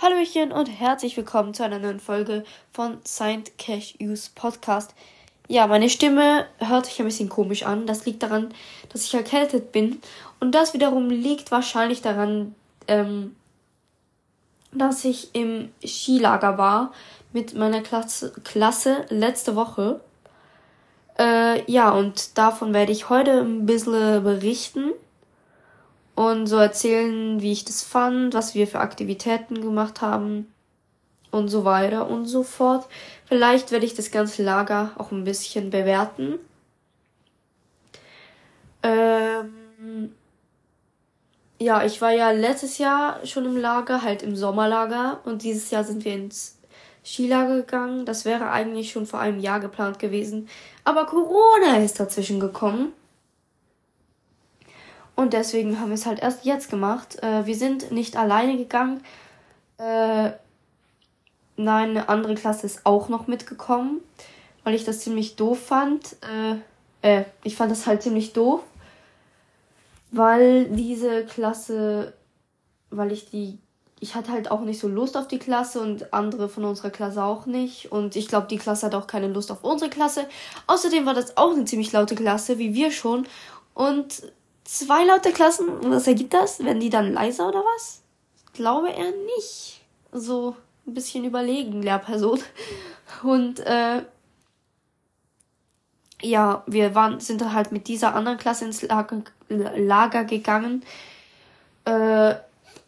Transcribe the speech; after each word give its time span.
Hallöchen 0.00 0.52
und 0.52 0.66
herzlich 0.66 1.16
willkommen 1.16 1.54
zu 1.54 1.64
einer 1.64 1.80
neuen 1.80 1.98
Folge 1.98 2.44
von 2.70 2.98
Signed 3.02 3.58
Cash 3.58 3.94
Use 4.00 4.30
Podcast. 4.32 4.94
Ja, 5.48 5.66
meine 5.66 5.90
Stimme 5.90 6.46
hört 6.58 6.86
sich 6.86 7.00
ein 7.00 7.06
bisschen 7.06 7.28
komisch 7.28 7.64
an. 7.64 7.84
Das 7.84 8.06
liegt 8.06 8.22
daran, 8.22 8.54
dass 8.92 9.02
ich 9.02 9.12
erkältet 9.14 9.72
bin. 9.72 10.00
Und 10.38 10.54
das 10.54 10.72
wiederum 10.72 11.10
liegt 11.10 11.50
wahrscheinlich 11.50 12.00
daran, 12.00 12.54
ähm, 12.86 13.34
dass 14.70 15.04
ich 15.04 15.34
im 15.34 15.72
Skilager 15.84 16.58
war 16.58 16.92
mit 17.32 17.54
meiner 17.54 17.80
Klasse, 17.80 18.32
Klasse 18.44 19.04
letzte 19.08 19.56
Woche. 19.56 20.00
Äh, 21.18 21.68
ja, 21.68 21.90
und 21.90 22.38
davon 22.38 22.72
werde 22.72 22.92
ich 22.92 23.08
heute 23.08 23.40
ein 23.40 23.66
bisschen 23.66 24.22
berichten 24.22 24.92
und 26.18 26.48
so 26.48 26.56
erzählen, 26.56 27.40
wie 27.40 27.52
ich 27.52 27.64
das 27.64 27.84
fand, 27.84 28.34
was 28.34 28.56
wir 28.56 28.66
für 28.66 28.80
Aktivitäten 28.80 29.60
gemacht 29.60 30.00
haben 30.00 30.52
und 31.30 31.46
so 31.46 31.64
weiter 31.64 32.10
und 32.10 32.26
so 32.26 32.42
fort. 32.42 32.88
Vielleicht 33.26 33.70
werde 33.70 33.86
ich 33.86 33.94
das 33.94 34.10
ganze 34.10 34.42
Lager 34.42 34.90
auch 34.98 35.12
ein 35.12 35.22
bisschen 35.22 35.70
bewerten. 35.70 36.40
Ähm, 38.82 40.12
ja, 41.60 41.84
ich 41.84 42.00
war 42.02 42.10
ja 42.10 42.32
letztes 42.32 42.78
Jahr 42.78 43.24
schon 43.24 43.44
im 43.44 43.56
Lager, 43.56 44.02
halt 44.02 44.24
im 44.24 44.34
Sommerlager 44.34 45.20
und 45.24 45.44
dieses 45.44 45.70
Jahr 45.70 45.84
sind 45.84 46.04
wir 46.04 46.14
ins 46.14 46.58
Skilager 47.04 47.58
gegangen. 47.58 48.04
Das 48.06 48.24
wäre 48.24 48.50
eigentlich 48.50 48.90
schon 48.90 49.06
vor 49.06 49.20
einem 49.20 49.38
Jahr 49.38 49.60
geplant 49.60 50.00
gewesen, 50.00 50.48
aber 50.82 51.06
Corona 51.06 51.76
ist 51.76 52.00
dazwischen 52.00 52.40
gekommen 52.40 52.92
und 55.18 55.32
deswegen 55.32 55.80
haben 55.80 55.88
wir 55.88 55.96
es 55.96 56.06
halt 56.06 56.20
erst 56.20 56.44
jetzt 56.44 56.70
gemacht. 56.70 57.20
Äh, 57.24 57.44
wir 57.44 57.56
sind 57.56 57.90
nicht 57.90 58.16
alleine 58.16 58.56
gegangen. 58.56 59.02
Äh, 59.76 60.30
nein, 61.56 61.90
eine 61.90 62.08
andere 62.08 62.36
Klasse 62.36 62.66
ist 62.66 62.86
auch 62.86 63.08
noch 63.08 63.26
mitgekommen, 63.26 63.98
weil 64.62 64.76
ich 64.76 64.84
das 64.84 65.00
ziemlich 65.00 65.34
doof 65.34 65.58
fand. 65.58 66.14
Äh, 67.02 67.18
äh, 67.20 67.24
ich 67.42 67.56
fand 67.56 67.72
das 67.72 67.88
halt 67.88 68.00
ziemlich 68.00 68.32
doof, 68.32 68.60
weil 70.12 70.66
diese 70.66 71.24
Klasse, 71.24 72.12
weil 72.90 73.10
ich 73.10 73.28
die, 73.28 73.58
ich 73.98 74.14
hatte 74.14 74.30
halt 74.30 74.52
auch 74.52 74.60
nicht 74.60 74.78
so 74.78 74.86
Lust 74.86 75.16
auf 75.16 75.26
die 75.26 75.40
Klasse 75.40 75.80
und 75.80 76.14
andere 76.14 76.48
von 76.48 76.64
unserer 76.64 76.90
Klasse 76.90 77.24
auch 77.24 77.44
nicht. 77.44 77.90
Und 77.90 78.14
ich 78.14 78.28
glaube, 78.28 78.46
die 78.48 78.58
Klasse 78.58 78.86
hat 78.86 78.94
auch 78.94 79.08
keine 79.08 79.26
Lust 79.26 79.50
auf 79.50 79.64
unsere 79.64 79.90
Klasse. 79.90 80.26
Außerdem 80.68 81.06
war 81.06 81.14
das 81.14 81.36
auch 81.36 81.54
eine 81.54 81.64
ziemlich 81.64 81.90
laute 81.90 82.14
Klasse, 82.14 82.60
wie 82.60 82.72
wir 82.72 82.92
schon. 82.92 83.26
Und 83.74 84.22
zwei 84.68 85.04
laute 85.04 85.32
Klassen. 85.32 85.68
Und 85.68 85.90
was 85.90 86.06
ergibt 86.06 86.34
das? 86.34 86.62
Werden 86.62 86.80
die 86.80 86.90
dann 86.90 87.12
leiser 87.12 87.48
oder 87.48 87.62
was? 87.74 88.02
Glaube 88.52 88.90
eher 88.90 89.12
nicht. 89.36 89.80
So 90.12 90.54
ein 90.86 90.94
bisschen 90.94 91.24
überlegen, 91.24 91.82
Lehrperson. 91.82 92.40
Und 93.22 93.60
äh, 93.60 94.02
ja, 96.20 96.62
wir 96.66 96.94
waren, 96.94 97.20
sind 97.20 97.52
halt 97.52 97.72
mit 97.72 97.88
dieser 97.88 98.14
anderen 98.14 98.38
Klasse 98.38 98.66
ins 98.66 98.82
Lager, 98.82 99.22
Lager 99.48 100.24
gegangen. 100.24 100.84
Äh, 101.84 102.34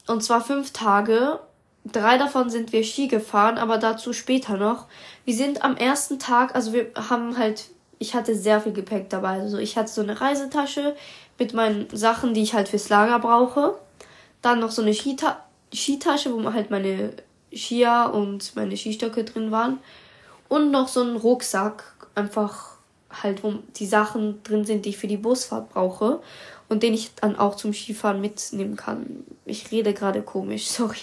und 0.07 0.23
zwar 0.23 0.43
fünf 0.43 0.73
Tage. 0.73 1.41
Drei 1.85 2.19
davon 2.19 2.51
sind 2.51 2.73
wir 2.73 2.85
Ski 2.85 3.09
gefahren, 3.09 3.57
aber 3.57 3.79
dazu 3.79 4.13
später 4.13 4.59
noch. 4.59 4.87
Wir 5.25 5.35
sind 5.35 5.65
am 5.65 5.77
ersten 5.77 6.19
Tag, 6.19 6.55
also 6.55 6.75
wir 6.75 6.91
haben 7.09 7.39
halt, 7.39 7.71
ich 7.99 8.15
hatte 8.15 8.35
sehr 8.35 8.61
viel 8.61 8.73
Gepäck 8.73 9.09
dabei. 9.09 9.41
Also 9.41 9.57
ich 9.57 9.79
hatte 9.79 9.91
so 9.91 10.03
eine 10.03 10.21
Reisetasche 10.21 10.95
mit 11.41 11.55
meinen 11.55 11.89
Sachen, 11.91 12.35
die 12.35 12.43
ich 12.43 12.55
halt 12.55 12.69
fürs 12.69 12.91
Lager 12.91 13.19
brauche. 13.19 13.75
Dann 14.43 14.61
noch 14.61 14.71
so 14.71 14.83
eine 14.83 14.95
Skita 14.95 15.43
Skitasche, 15.75 16.33
wo 16.33 16.53
halt 16.53 16.71
meine 16.71 17.15
Skier 17.53 18.11
und 18.13 18.55
meine 18.55 18.77
Skistöcke 18.77 19.25
drin 19.25 19.51
waren. 19.51 19.79
Und 20.49 20.71
noch 20.71 20.89
so 20.89 21.01
einen 21.01 21.17
Rucksack, 21.17 21.95
einfach 22.15 22.77
halt, 23.23 23.43
wo 23.43 23.55
die 23.77 23.87
Sachen 23.87 24.43
drin 24.43 24.65
sind, 24.65 24.85
die 24.85 24.91
ich 24.91 24.99
für 24.99 25.07
die 25.07 25.17
Busfahrt 25.17 25.71
brauche. 25.71 26.21
Und 26.69 26.83
den 26.83 26.95
ich 26.95 27.15
dann 27.15 27.37
auch 27.37 27.57
zum 27.57 27.73
Skifahren 27.73 28.21
mitnehmen 28.21 28.77
kann. 28.77 29.25
Ich 29.45 29.73
rede 29.73 29.95
gerade 29.95 30.23
komisch, 30.23 30.67
sorry. 30.69 30.99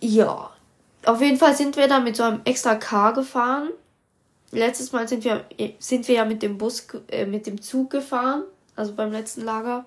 Ja. 0.00 0.50
Auf 1.04 1.20
jeden 1.20 1.36
Fall 1.36 1.54
sind 1.54 1.76
wir 1.76 1.86
dann 1.86 2.04
mit 2.04 2.16
so 2.16 2.24
einem 2.24 2.40
extra 2.44 2.74
Car 2.74 3.12
gefahren 3.12 3.68
letztes 4.50 4.92
Mal 4.92 5.08
sind 5.08 5.24
wir, 5.24 5.44
sind 5.78 6.08
wir 6.08 6.16
ja 6.16 6.24
mit 6.24 6.42
dem 6.42 6.58
Bus, 6.58 6.86
äh, 7.08 7.26
mit 7.26 7.46
dem 7.46 7.60
Zug 7.60 7.90
gefahren, 7.90 8.44
also 8.74 8.94
beim 8.94 9.12
letzten 9.12 9.42
Lager. 9.42 9.84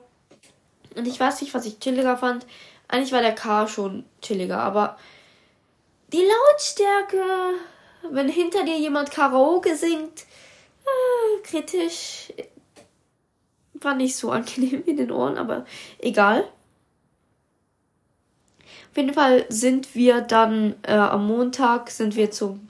Und 0.96 1.08
ich 1.08 1.20
weiß 1.20 1.42
nicht, 1.42 1.54
was 1.54 1.66
ich 1.66 1.80
chilliger 1.80 2.18
fand. 2.18 2.46
Eigentlich 2.88 3.12
war 3.12 3.22
der 3.22 3.36
Car 3.36 3.68
schon 3.68 4.06
chilliger, 4.22 4.60
aber 4.60 4.98
die 6.12 6.24
Lautstärke, 6.24 7.24
wenn 8.10 8.30
hinter 8.30 8.64
dir 8.64 8.78
jemand 8.78 9.12
Karaoke 9.12 9.76
singt, 9.76 10.26
äh, 10.84 11.42
kritisch, 11.44 12.34
war 13.74 13.96
nicht 13.96 14.16
so 14.16 14.32
angenehm 14.32 14.84
in 14.86 14.98
den 14.98 15.12
Ohren, 15.12 15.38
aber 15.38 15.66
egal. 16.00 16.48
Auf 18.92 18.98
jeden 18.98 19.14
Fall 19.14 19.46
sind 19.50 19.94
wir 19.94 20.22
dann 20.22 20.76
äh, 20.82 20.94
am 20.94 21.28
Montag 21.28 21.92
sind 21.92 22.16
wir 22.16 22.32
zum 22.32 22.70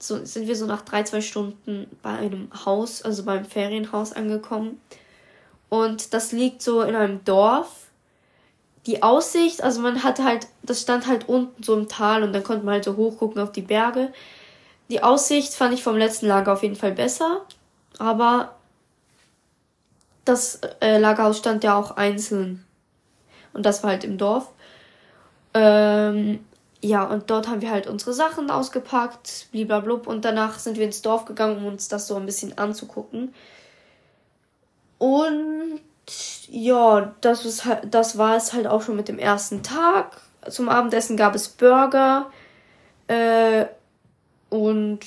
so 0.00 0.24
sind 0.24 0.48
wir 0.48 0.56
so 0.56 0.66
nach 0.66 0.82
drei, 0.82 1.02
zwei 1.02 1.20
Stunden 1.20 1.86
bei 2.02 2.10
einem 2.10 2.48
Haus, 2.64 3.02
also 3.02 3.22
beim 3.24 3.44
Ferienhaus 3.44 4.12
angekommen. 4.12 4.80
Und 5.68 6.14
das 6.14 6.32
liegt 6.32 6.62
so 6.62 6.82
in 6.82 6.96
einem 6.96 7.24
Dorf. 7.24 7.86
Die 8.86 9.02
Aussicht, 9.02 9.62
also 9.62 9.82
man 9.82 10.02
hatte 10.02 10.24
halt, 10.24 10.46
das 10.62 10.80
stand 10.80 11.06
halt 11.06 11.28
unten 11.28 11.62
so 11.62 11.76
im 11.76 11.86
Tal 11.86 12.22
und 12.22 12.32
dann 12.32 12.42
konnte 12.42 12.64
man 12.64 12.74
halt 12.74 12.84
so 12.84 12.96
hochgucken 12.96 13.40
auf 13.40 13.52
die 13.52 13.60
Berge. 13.60 14.10
Die 14.88 15.02
Aussicht 15.02 15.52
fand 15.52 15.74
ich 15.74 15.82
vom 15.82 15.96
letzten 15.96 16.26
Lager 16.26 16.54
auf 16.54 16.62
jeden 16.62 16.76
Fall 16.76 16.92
besser, 16.92 17.42
aber 17.98 18.56
das 20.24 20.60
äh, 20.80 20.98
Lagerhaus 20.98 21.38
stand 21.38 21.62
ja 21.62 21.76
auch 21.76 21.92
einzeln. 21.92 22.64
Und 23.52 23.66
das 23.66 23.82
war 23.82 23.90
halt 23.90 24.04
im 24.04 24.16
Dorf. 24.16 24.50
Ähm, 25.52 26.40
ja, 26.82 27.04
und 27.04 27.30
dort 27.30 27.48
haben 27.48 27.60
wir 27.60 27.70
halt 27.70 27.86
unsere 27.86 28.14
Sachen 28.14 28.50
ausgepackt, 28.50 29.48
bliblablub, 29.52 30.06
und 30.06 30.24
danach 30.24 30.58
sind 30.58 30.78
wir 30.78 30.86
ins 30.86 31.02
Dorf 31.02 31.26
gegangen, 31.26 31.58
um 31.58 31.66
uns 31.66 31.88
das 31.88 32.06
so 32.06 32.16
ein 32.16 32.26
bisschen 32.26 32.56
anzugucken. 32.56 33.34
Und 34.98 35.80
ja, 36.48 37.14
das, 37.20 37.44
ist 37.44 37.64
halt, 37.66 37.94
das 37.94 38.16
war 38.18 38.36
es 38.36 38.52
halt 38.52 38.66
auch 38.66 38.82
schon 38.82 38.96
mit 38.96 39.08
dem 39.08 39.18
ersten 39.18 39.62
Tag. 39.62 40.20
Zum 40.48 40.68
Abendessen 40.68 41.16
gab 41.16 41.34
es 41.34 41.48
Burger 41.48 42.30
äh, 43.06 43.66
und 44.48 45.00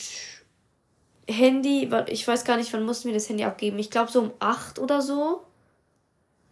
Handy. 1.27 1.89
Ich 2.07 2.27
weiß 2.27 2.43
gar 2.45 2.57
nicht, 2.57 2.71
wann 2.73 2.85
mussten 2.85 3.07
wir 3.07 3.13
das 3.15 3.29
Handy 3.29 3.43
abgeben. 3.43 3.79
Ich 3.79 3.89
glaube 3.89 4.11
so 4.11 4.21
um 4.21 4.31
acht 4.39 4.77
oder 4.77 5.01
so. 5.01 5.41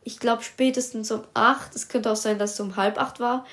Ich 0.03 0.19
glaube 0.19 0.43
spätestens 0.43 1.11
um 1.11 1.23
acht. 1.35 1.75
Es 1.75 1.89
könnte 1.89 2.11
auch 2.11 2.15
sein, 2.15 2.39
dass 2.39 2.53
es 2.53 2.59
um 2.59 2.75
halb 2.75 2.99
acht 2.99 3.19
war 3.19 3.45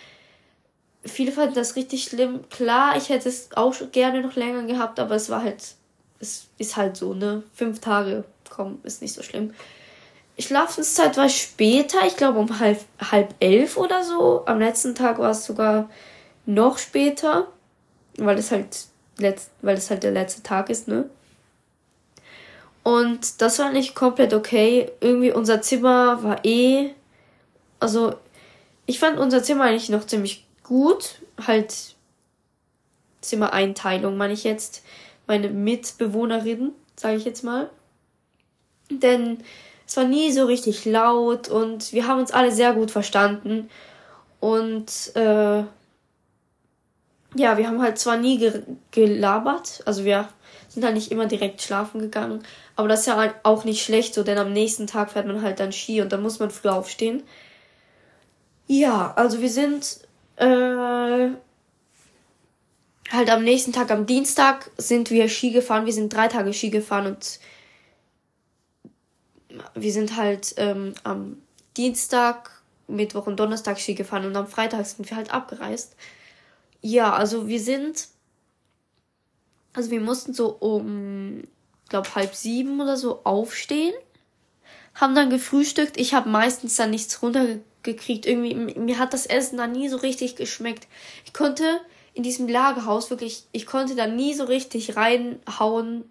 viele 1.09 1.33
fanden 1.33 1.55
das 1.55 1.77
richtig 1.77 2.05
schlimm. 2.05 2.49
Klar, 2.51 2.97
ich 2.97 3.09
hätte 3.09 3.29
es 3.29 3.51
auch 3.55 3.75
gerne 3.93 4.23
noch 4.23 4.37
länger 4.37 4.65
gehabt, 4.65 4.99
aber 5.01 5.15
es 5.15 5.31
war 5.31 5.43
halt, 5.43 5.75
es 6.21 6.47
ist 6.59 6.77
halt 6.77 6.97
so, 6.97 7.15
ne? 7.15 7.43
Fünf 7.55 7.81
Tage, 7.81 8.25
komm, 8.49 8.81
ist 8.83 9.03
nicht 9.03 9.15
so 9.15 9.23
schlimm. 9.23 9.55
Schlafenszeit 10.39 11.17
war 11.17 11.29
später, 11.29 11.99
ich 12.07 12.17
glaube 12.17 12.39
um 12.39 12.61
halb, 12.61 12.81
halb 13.11 13.35
elf 13.41 13.77
oder 13.77 14.05
so. 14.05 14.45
Am 14.47 14.61
letzten 14.61 14.95
Tag 14.95 15.19
war 15.19 15.31
es 15.31 15.45
sogar 15.45 15.91
noch 16.47 16.79
später, 16.79 17.49
weil 18.17 18.39
es 18.39 18.51
halt, 18.51 18.87
letzt, 19.19 19.51
weil 19.63 19.77
es 19.77 19.91
halt 19.91 20.03
der 20.05 20.13
letzte 20.13 20.43
Tag 20.43 20.71
ist, 20.71 20.89
ne? 20.89 21.11
Und 22.85 23.43
das 23.43 23.59
war 23.59 23.71
nicht 23.71 23.95
komplett 23.95 24.33
okay. 24.33 24.91
Irgendwie 25.01 25.33
unser 25.33 25.61
Zimmer 25.61 26.23
war 26.23 26.45
eh, 26.45 26.91
also 27.81 28.15
ich 28.87 28.99
fand 28.99 29.19
unser 29.19 29.43
Zimmer 29.43 29.65
eigentlich 29.65 29.91
noch 29.91 30.07
ziemlich 30.07 30.47
gut. 30.69 31.17
Halt 31.45 31.97
Zimmereinteilung, 33.21 34.17
meine 34.17 34.35
ich 34.35 34.45
jetzt. 34.45 34.85
Meine 35.27 35.49
Mitbewohnerin, 35.49 36.73
sage 36.97 37.17
ich 37.17 37.25
jetzt 37.25 37.43
mal. 37.43 37.71
Denn 38.91 39.39
es 39.87 39.97
war 39.97 40.05
nie 40.05 40.33
so 40.33 40.45
richtig 40.45 40.85
laut 40.85 41.49
und 41.49 41.93
wir 41.93 42.07
haben 42.07 42.21
uns 42.21 42.31
alle 42.31 42.53
sehr 42.53 42.75
gut 42.75 42.91
verstanden. 42.91 43.69
Und 44.41 45.13
äh, 45.15 45.65
ja, 47.35 47.57
wir 47.57 47.67
haben 47.67 47.83
halt 47.83 47.99
zwar 47.99 48.17
nie 48.17 48.39
ge 48.39 48.63
gelabert, 48.91 49.83
also 49.85 50.05
wir 50.05 50.29
sind 50.69 50.85
halt 50.85 50.95
nicht 50.95 51.11
immer 51.11 51.27
direkt 51.27 51.61
schlafen 51.63 52.01
gegangen, 52.01 52.43
aber 52.77 52.89
das 52.89 53.01
ist 53.01 53.07
ja 53.07 53.17
halt 53.17 53.35
auch 53.43 53.65
nicht 53.65 53.83
schlecht 53.83 54.15
so, 54.15 54.23
denn 54.23 54.39
am 54.39 54.53
nächsten 54.53 54.87
Tag 54.87 55.11
fährt 55.11 55.27
man 55.27 55.43
halt 55.43 55.61
dann 55.61 55.73
Ski 55.73 56.01
und 56.01 56.13
dann 56.13 56.23
muss 56.23 56.39
man 56.39 56.51
früh 56.51 56.69
aufstehen. 56.69 57.23
Ja, 58.67 59.13
also 59.17 59.41
wir 59.41 59.51
sind 59.51 60.01
äh, 60.39 61.31
halt 63.11 63.31
am 63.31 63.45
nächsten 63.45 63.73
Tag, 63.73 63.91
am 63.91 64.07
Dienstag, 64.07 64.71
sind 64.77 65.11
wir 65.11 65.29
Ski 65.29 65.51
gefahren. 65.51 65.87
Wir 65.87 65.93
sind 65.93 66.13
drei 66.13 66.29
Tage 66.29 66.53
Ski 66.53 66.71
gefahren 66.71 67.07
und 67.07 67.41
wir 69.75 69.93
sind 69.93 70.17
halt 70.17 70.55
ähm, 70.57 70.95
am 71.05 71.39
Dienstag 71.77 72.51
Mittwoch 72.87 73.27
und 73.27 73.39
Donnerstag 73.39 73.79
Ski 73.79 73.95
gefahren 73.95 74.27
und 74.27 74.37
am 74.37 74.47
Freitag 74.47 74.87
sind 74.87 75.09
wir 75.09 75.17
halt 75.17 75.33
abgereist. 75.33 75.95
Ja, 76.81 77.13
also 77.13 77.49
wir 77.49 77.61
sind, 77.61 78.09
also 79.75 79.91
wir 79.91 80.01
mussten 80.01 80.33
so 80.33 80.49
um, 80.49 81.43
glaube 81.89 82.15
halb 82.15 82.35
sieben 82.35 82.81
oder 82.81 82.97
so 82.97 83.25
aufstehen, 83.25 83.95
haben 84.95 85.15
dann 85.15 85.31
gefrühstückt. 85.31 85.97
Ich 85.99 86.15
habe 86.15 86.29
meistens 86.29 86.77
dann 86.77 86.91
nichts 86.91 87.23
runtergekriegt. 87.79 88.27
Irgendwie 88.27 88.55
mir 88.55 88.99
hat 88.99 89.13
das 89.13 89.27
Essen 89.27 89.59
da 89.59 89.67
nie 89.67 89.89
so 89.89 89.97
richtig 89.97 90.37
geschmeckt. 90.37 90.87
Ich 91.25 91.33
konnte 91.33 91.81
in 92.15 92.23
diesem 92.23 92.49
Lagerhaus 92.49 93.11
wirklich, 93.11 93.45
ich 93.53 93.67
konnte 93.67 93.95
da 93.95 94.07
nie 94.07 94.35
so 94.35 94.45
richtig 94.45 94.97
reinhauen, 94.97 96.05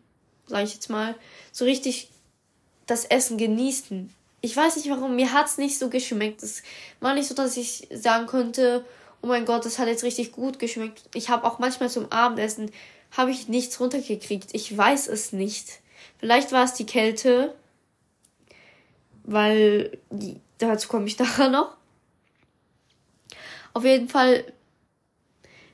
sage 0.45 0.63
ich 0.63 0.73
jetzt 0.73 0.89
mal, 0.89 1.15
so 1.51 1.65
richtig 1.65 2.09
das 2.85 3.05
Essen 3.05 3.37
genießen. 3.37 4.13
Ich 4.41 4.55
weiß 4.55 4.77
nicht 4.77 4.89
warum, 4.89 5.15
mir 5.15 5.33
hat's 5.33 5.57
nicht 5.57 5.77
so 5.77 5.89
geschmeckt. 5.89 6.43
Es 6.43 6.63
war 6.99 7.13
nicht 7.13 7.27
so, 7.27 7.33
dass 7.35 7.57
ich 7.57 7.87
sagen 7.91 8.27
konnte, 8.27 8.85
oh 9.21 9.27
mein 9.27 9.45
Gott, 9.45 9.65
das 9.65 9.79
hat 9.79 9.87
jetzt 9.87 10.03
richtig 10.03 10.31
gut 10.31 10.59
geschmeckt. 10.59 11.03
Ich 11.13 11.29
habe 11.29 11.45
auch 11.45 11.59
manchmal 11.59 11.89
zum 11.89 12.11
Abendessen 12.11 12.71
habe 13.11 13.31
ich 13.31 13.47
nichts 13.47 13.79
runtergekriegt. 13.79 14.49
Ich 14.53 14.75
weiß 14.75 15.07
es 15.07 15.31
nicht. 15.33 15.79
Vielleicht 16.19 16.51
war 16.51 16.65
es 16.65 16.73
die 16.73 16.85
Kälte, 16.85 17.55
weil 19.23 19.97
dazu 20.57 20.87
komme 20.87 21.07
ich 21.07 21.19
nachher 21.19 21.49
noch. 21.49 21.75
Auf 23.73 23.83
jeden 23.83 24.09
Fall 24.09 24.43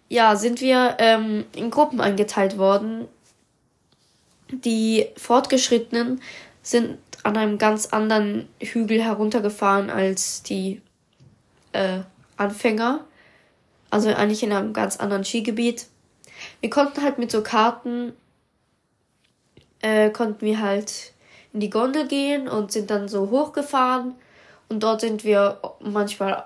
ja, 0.09 0.35
sind 0.35 0.61
wir 0.61 0.97
ähm, 0.99 1.45
in 1.55 1.71
Gruppen 1.71 1.99
eingeteilt 1.99 2.57
worden. 2.57 3.07
Die 4.51 5.07
Fortgeschrittenen 5.17 6.21
sind 6.61 6.99
an 7.23 7.35
einem 7.35 7.57
ganz 7.57 7.87
anderen 7.87 8.47
Hügel 8.59 9.01
heruntergefahren 9.01 9.89
als 9.89 10.43
die 10.43 10.81
äh, 11.71 12.01
Anfänger. 12.37 13.05
Also 13.89 14.09
eigentlich 14.09 14.43
in 14.43 14.51
einem 14.51 14.73
ganz 14.73 14.97
anderen 14.97 15.23
Skigebiet. 15.23 15.87
Wir 16.59 16.69
konnten 16.69 17.01
halt 17.01 17.17
mit 17.17 17.31
so 17.31 17.41
Karten, 17.41 18.13
äh, 19.81 20.09
konnten 20.11 20.45
wir 20.45 20.59
halt 20.59 21.13
in 21.53 21.59
die 21.59 21.69
Gondel 21.69 22.07
gehen 22.07 22.47
und 22.47 22.71
sind 22.71 22.91
dann 22.91 23.07
so 23.07 23.29
hochgefahren. 23.29 24.15
Und 24.69 24.81
dort 24.83 25.01
sind 25.01 25.23
wir 25.23 25.59
manchmal, 25.79 26.45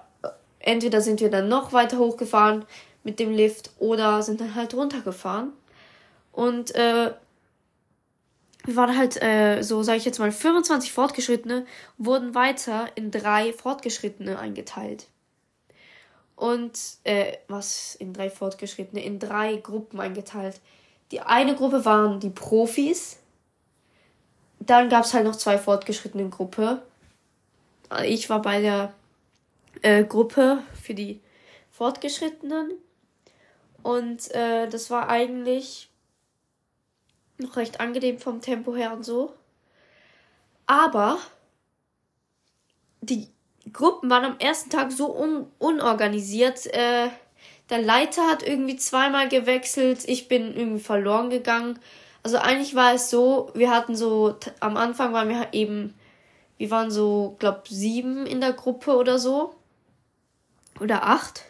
entweder 0.59 1.01
sind 1.01 1.21
wir 1.21 1.29
dann 1.29 1.47
noch 1.47 1.73
weiter 1.73 1.97
hochgefahren, 1.97 2.65
mit 3.03 3.19
dem 3.19 3.31
Lift 3.31 3.71
oder 3.79 4.21
sind 4.21 4.41
dann 4.41 4.53
halt 4.53 4.73
runtergefahren. 4.73 5.53
Und 6.33 6.75
äh, 6.75 7.13
wir 8.65 8.75
waren 8.75 8.97
halt 8.97 9.21
äh, 9.23 9.61
so, 9.63 9.81
sage 9.81 9.99
ich 9.99 10.05
jetzt 10.05 10.19
mal, 10.19 10.31
25 10.31 10.91
Fortgeschrittene, 10.91 11.65
wurden 11.97 12.35
weiter 12.35 12.89
in 12.95 13.11
drei 13.11 13.53
Fortgeschrittene 13.53 14.37
eingeteilt. 14.37 15.07
Und, 16.35 16.77
äh, 17.05 17.37
was 17.47 17.95
in 17.95 18.13
drei 18.13 18.29
Fortgeschrittene, 18.29 19.01
in 19.01 19.19
drei 19.19 19.55
Gruppen 19.55 20.01
eingeteilt. 20.01 20.59
Die 21.11 21.21
eine 21.21 21.55
Gruppe 21.55 21.85
waren 21.85 22.19
die 22.19 22.29
Profis. 22.29 23.19
Dann 24.59 24.89
gab 24.89 25.05
es 25.05 25.13
halt 25.13 25.23
noch 25.23 25.37
zwei 25.37 25.57
fortgeschrittene 25.57 26.27
Gruppe. 26.27 26.83
Ich 28.05 28.29
war 28.29 28.41
bei 28.41 28.61
der 28.61 28.93
äh, 29.81 30.03
Gruppe 30.03 30.63
für 30.81 30.93
die 30.93 31.21
Fortgeschrittenen. 31.71 32.71
Und 33.83 34.31
äh, 34.31 34.67
das 34.67 34.89
war 34.89 35.09
eigentlich 35.09 35.89
noch 37.37 37.55
recht 37.55 37.79
angenehm 37.79 38.17
vom 38.19 38.41
Tempo 38.41 38.75
her 38.75 38.93
und 38.93 39.03
so. 39.03 39.33
Aber 40.65 41.19
die 43.01 43.27
Gruppen 43.71 44.09
waren 44.09 44.25
am 44.25 44.39
ersten 44.39 44.69
Tag 44.69 44.91
so 44.91 45.15
un 45.15 45.47
unorganisiert. 45.59 46.65
Äh, 46.67 47.09
der 47.69 47.81
Leiter 47.81 48.27
hat 48.27 48.43
irgendwie 48.43 48.77
zweimal 48.77 49.29
gewechselt. 49.29 50.03
Ich 50.07 50.27
bin 50.27 50.55
irgendwie 50.55 50.83
verloren 50.83 51.29
gegangen. 51.29 51.79
Also 52.23 52.37
eigentlich 52.37 52.75
war 52.75 52.93
es 52.93 53.09
so, 53.09 53.51
wir 53.53 53.71
hatten 53.71 53.95
so, 53.95 54.35
am 54.59 54.77
Anfang 54.77 55.13
waren 55.13 55.29
wir 55.29 55.47
eben, 55.53 55.93
wir 56.57 56.71
waren 56.71 56.91
so, 56.91 57.35
glaub, 57.39 57.67
sieben 57.67 58.25
in 58.25 58.41
der 58.41 58.53
Gruppe 58.53 58.95
oder 58.95 59.19
so. 59.19 59.53
Oder 60.79 61.03
acht. 61.03 61.43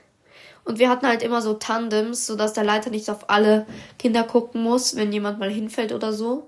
Und 0.63 0.80
wir 0.80 0.89
hatten 0.89 1.07
halt 1.07 1.24
immer 1.24 1.42
so 1.42 1.54
Tandems, 1.54 2.25
sodass 2.25 2.54
der 2.54 2.65
Leiter 2.65 2.89
nicht 2.89 3.09
auf 3.09 3.30
alle 3.30 3.65
Kinder 3.98 4.24
gucken 4.24 4.63
muss, 4.63 4.95
wenn 4.95 5.13
jemand 5.13 5.39
mal 5.39 5.50
hinfällt 5.50 5.94
oder 5.94 6.12
so. 6.12 6.48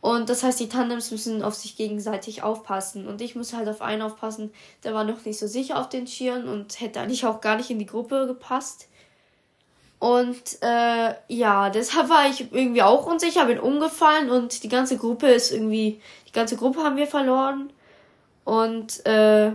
Und 0.00 0.30
das 0.30 0.42
heißt, 0.42 0.58
die 0.58 0.68
Tandems 0.68 1.12
müssen 1.12 1.42
auf 1.42 1.54
sich 1.54 1.76
gegenseitig 1.76 2.42
aufpassen. 2.42 3.06
Und 3.06 3.20
ich 3.20 3.36
muss 3.36 3.52
halt 3.52 3.68
auf 3.68 3.82
einen 3.82 4.02
aufpassen, 4.02 4.52
der 4.82 4.94
war 4.94 5.04
noch 5.04 5.24
nicht 5.24 5.38
so 5.38 5.46
sicher 5.46 5.78
auf 5.78 5.88
den 5.88 6.06
Skiern 6.06 6.48
und 6.48 6.80
hätte 6.80 7.00
eigentlich 7.00 7.24
auch 7.24 7.40
gar 7.40 7.56
nicht 7.56 7.70
in 7.70 7.78
die 7.78 7.86
Gruppe 7.86 8.26
gepasst. 8.26 8.88
Und 10.00 10.42
äh, 10.62 11.14
ja, 11.28 11.70
deshalb 11.70 12.08
war 12.08 12.28
ich 12.28 12.52
irgendwie 12.52 12.82
auch 12.82 13.06
unsicher, 13.06 13.44
bin 13.44 13.60
umgefallen 13.60 14.30
und 14.30 14.64
die 14.64 14.68
ganze 14.68 14.96
Gruppe 14.96 15.28
ist 15.28 15.52
irgendwie, 15.52 16.00
die 16.32 16.38
ganze 16.38 16.56
Gruppe 16.56 16.82
haben 16.82 16.96
wir 16.96 17.06
verloren. 17.06 17.72
Und 18.44 19.04
äh, 19.06 19.52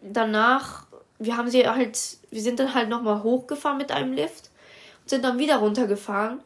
danach 0.00 0.86
wir 1.24 1.36
haben 1.36 1.50
sie 1.50 1.66
halt, 1.68 1.98
wir 2.30 2.42
sind 2.42 2.58
dann 2.58 2.74
halt 2.74 2.88
nochmal 2.88 3.22
hochgefahren 3.22 3.78
mit 3.78 3.92
einem 3.92 4.12
Lift 4.12 4.50
und 5.02 5.10
sind 5.10 5.24
dann 5.24 5.38
wieder 5.38 5.56
runtergefahren. 5.56 6.40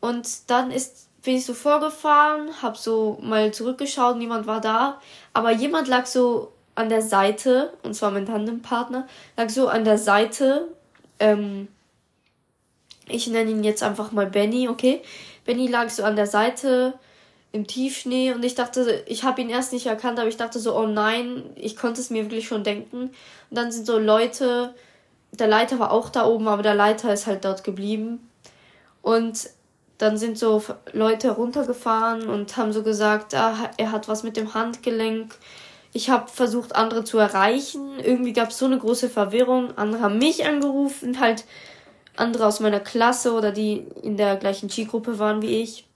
Und 0.00 0.50
dann 0.50 0.70
ist, 0.70 1.08
bin 1.22 1.36
ich 1.36 1.44
so 1.44 1.54
vorgefahren, 1.54 2.62
hab 2.62 2.76
so 2.76 3.18
mal 3.20 3.52
zurückgeschaut, 3.52 4.16
niemand 4.16 4.46
war 4.46 4.60
da, 4.60 5.00
aber 5.32 5.50
jemand 5.50 5.88
lag 5.88 6.06
so 6.06 6.52
an 6.74 6.88
der 6.88 7.02
Seite, 7.02 7.72
und 7.82 7.94
zwar 7.94 8.10
mein 8.10 8.26
Tandempartner, 8.26 9.06
lag 9.36 9.48
so 9.50 9.68
an 9.68 9.84
der 9.84 9.98
Seite, 9.98 10.68
ähm, 11.18 11.68
ich 13.08 13.26
nenne 13.26 13.50
ihn 13.50 13.64
jetzt 13.64 13.82
einfach 13.82 14.12
mal 14.12 14.26
Benny, 14.26 14.68
okay? 14.68 15.02
Benny 15.44 15.68
lag 15.68 15.90
so 15.90 16.04
an 16.04 16.16
der 16.16 16.26
Seite, 16.26 16.94
im 17.56 17.66
Tiefschnee 17.66 18.32
und 18.32 18.44
ich 18.44 18.54
dachte, 18.54 19.02
ich 19.06 19.24
habe 19.24 19.40
ihn 19.40 19.50
erst 19.50 19.72
nicht 19.72 19.86
erkannt, 19.86 20.18
aber 20.18 20.28
ich 20.28 20.36
dachte 20.36 20.58
so, 20.58 20.76
oh 20.76 20.86
nein, 20.86 21.42
ich 21.56 21.76
konnte 21.76 22.00
es 22.00 22.10
mir 22.10 22.24
wirklich 22.24 22.46
schon 22.46 22.64
denken. 22.64 22.96
Und 23.00 23.12
dann 23.50 23.72
sind 23.72 23.86
so 23.86 23.98
Leute, 23.98 24.74
der 25.32 25.48
Leiter 25.48 25.78
war 25.78 25.90
auch 25.90 26.10
da 26.10 26.26
oben, 26.26 26.48
aber 26.48 26.62
der 26.62 26.74
Leiter 26.74 27.12
ist 27.12 27.26
halt 27.26 27.44
dort 27.44 27.64
geblieben. 27.64 28.28
Und 29.02 29.48
dann 29.98 30.18
sind 30.18 30.38
so 30.38 30.62
Leute 30.92 31.30
runtergefahren 31.30 32.28
und 32.28 32.56
haben 32.56 32.72
so 32.72 32.82
gesagt, 32.82 33.34
ah, 33.34 33.70
er 33.78 33.90
hat 33.90 34.08
was 34.08 34.22
mit 34.22 34.36
dem 34.36 34.52
Handgelenk. 34.52 35.34
Ich 35.94 36.10
habe 36.10 36.28
versucht, 36.28 36.76
andere 36.76 37.04
zu 37.04 37.16
erreichen. 37.16 37.98
Irgendwie 37.98 38.34
gab 38.34 38.50
es 38.50 38.58
so 38.58 38.66
eine 38.66 38.78
große 38.78 39.08
Verwirrung. 39.08 39.76
Andere 39.78 40.02
haben 40.02 40.18
mich 40.18 40.44
angerufen, 40.44 41.18
halt 41.18 41.44
andere 42.16 42.46
aus 42.46 42.60
meiner 42.60 42.80
Klasse 42.80 43.32
oder 43.32 43.52
die 43.52 43.86
in 44.02 44.18
der 44.18 44.36
gleichen 44.36 44.68
Skigruppe 44.68 45.18
waren 45.18 45.40
wie 45.40 45.62
ich 45.62 45.86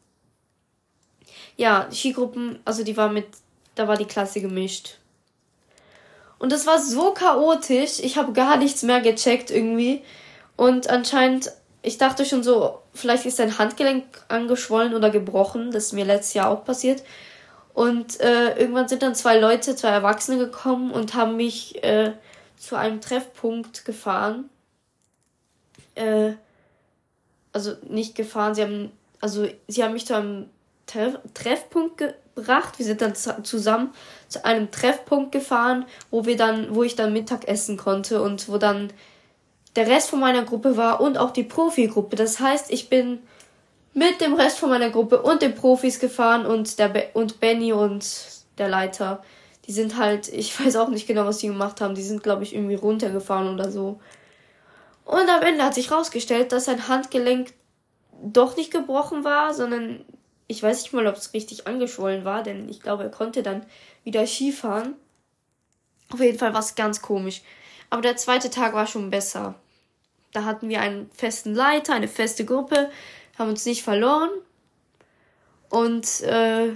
ja, 1.61 1.89
Skigruppen, 1.93 2.59
also 2.65 2.83
die 2.85 2.97
war 2.97 3.11
mit, 3.11 3.27
da 3.75 3.87
war 3.87 3.99
die 3.99 4.07
Klasse 4.07 4.41
gemischt. 4.41 4.97
Und 6.39 6.53
das 6.53 6.67
war 6.67 6.81
so 6.81 7.13
chaotisch, 7.13 8.01
ich 8.01 8.17
habe 8.17 8.33
gar 8.33 8.57
nichts 8.57 8.83
mehr 8.83 9.03
gecheckt 9.03 9.51
irgendwie. 9.51 10.03
Und 10.57 10.89
anscheinend, 10.89 11.53
ich 11.83 11.99
dachte 11.99 12.25
schon 12.25 12.43
so, 12.43 12.79
vielleicht 12.95 13.27
ist 13.27 13.37
sein 13.37 13.59
Handgelenk 13.59 14.05
angeschwollen 14.29 14.95
oder 14.95 15.11
gebrochen. 15.11 15.71
Das 15.71 15.85
ist 15.85 15.93
mir 15.93 16.07
letztes 16.07 16.33
Jahr 16.33 16.49
auch 16.49 16.65
passiert. 16.65 17.03
Und 17.75 18.19
äh, 18.21 18.59
irgendwann 18.59 18.89
sind 18.89 19.03
dann 19.03 19.15
zwei 19.15 19.39
Leute, 19.39 19.77
zwei 19.77 19.91
Erwachsene 19.91 20.39
gekommen 20.39 20.91
und 20.91 21.13
haben 21.13 21.37
mich 21.37 21.85
äh, 21.85 22.15
zu 22.57 22.75
einem 22.75 23.03
Treffpunkt 23.03 23.85
gefahren. 23.85 24.49
Äh, 25.95 26.33
also 27.53 27.75
nicht 27.87 28.15
gefahren, 28.15 28.55
sie 28.55 28.63
haben, 28.63 28.93
also 29.21 29.47
sie 29.69 29.85
haben 29.85 29.93
mich 29.93 30.07
zu 30.07 30.17
einem 30.17 30.49
Treffpunkt 31.35 31.99
gebracht. 31.99 32.79
Wir 32.79 32.87
sind 32.87 33.01
dann 33.01 33.15
zusammen 33.15 33.93
zu 34.29 34.45
einem 34.45 34.71
Treffpunkt 34.71 35.33
gefahren, 35.33 35.85
wo 36.11 36.27
wir 36.27 36.37
dann, 36.37 36.75
wo 36.75 36.83
ich 36.83 36.97
dann 36.97 37.13
Mittag 37.13 37.49
essen 37.49 37.77
konnte 37.77 38.23
und 38.23 38.49
wo 38.49 38.59
dann 38.59 38.93
der 39.77 39.87
Rest 39.87 40.11
von 40.11 40.21
meiner 40.21 40.43
Gruppe 40.43 40.77
war 40.77 41.01
und 41.01 41.19
auch 41.19 41.31
die 41.31 41.45
Profigruppe. 41.45 42.17
Das 42.17 42.41
heißt, 42.41 42.71
ich 42.71 42.89
bin 42.89 43.21
mit 43.95 44.21
dem 44.21 44.35
Rest 44.35 44.59
von 44.59 44.71
meiner 44.71 44.91
Gruppe 44.91 45.23
und 45.23 45.43
den 45.43 45.55
Profis 45.55 46.01
gefahren 46.01 46.47
und 46.47 46.79
der 46.79 46.89
Be 46.89 47.09
und 47.15 47.41
Benny 47.41 47.73
und 47.73 48.05
der 48.59 48.69
Leiter. 48.69 49.23
Die 49.67 49.73
sind 49.73 49.97
halt, 49.97 50.29
ich 50.33 50.59
weiß 50.59 50.77
auch 50.77 50.89
nicht 50.89 51.07
genau, 51.07 51.25
was 51.27 51.39
die 51.39 51.49
gemacht 51.49 51.81
haben. 51.81 51.95
Die 51.95 52.03
sind, 52.03 52.23
glaube 52.23 52.43
ich, 52.43 52.55
irgendwie 52.55 52.75
runtergefahren 52.75 53.53
oder 53.53 53.71
so. 53.71 54.01
Und 55.05 55.29
am 55.29 55.43
Ende 55.43 55.65
hat 55.65 55.75
sich 55.75 55.91
rausgestellt, 55.91 56.53
dass 56.53 56.67
sein 56.67 56.87
Handgelenk 56.87 57.53
doch 58.23 58.57
nicht 58.57 58.71
gebrochen 58.71 59.25
war, 59.25 59.55
sondern 59.55 60.05
ich 60.51 60.63
weiß 60.65 60.83
nicht 60.83 60.93
mal, 60.93 61.07
ob 61.07 61.15
es 61.15 61.33
richtig 61.33 61.69
angeschwollen 61.69 62.25
war, 62.25 62.43
denn 62.43 62.69
ich 62.69 62.81
glaube, 62.81 63.05
er 63.05 63.11
konnte 63.11 63.45
dann 63.45 63.65
wieder 64.03 64.27
Skifahren. 64.27 64.95
Auf 66.13 66.19
jeden 66.19 66.39
Fall 66.39 66.53
war 66.53 66.61
es 66.61 66.75
ganz 66.75 67.01
komisch. 67.01 67.43
Aber 67.89 68.03
der 68.03 68.17
zweite 68.17 68.51
Tag 68.51 68.75
war 68.75 68.89
schon 68.89 69.11
besser. 69.11 69.55
Da 70.33 70.45
hatten 70.45 70.69
wir 70.69 70.81
einen 70.81 71.09
festen 71.13 71.55
Leiter, 71.55 71.95
eine 71.95 72.09
feste 72.09 72.45
Gruppe, 72.45 72.91
haben 73.39 73.51
uns 73.51 73.65
nicht 73.65 73.85
verloren. 73.85 74.31
Und 75.69 76.21
äh, 76.23 76.73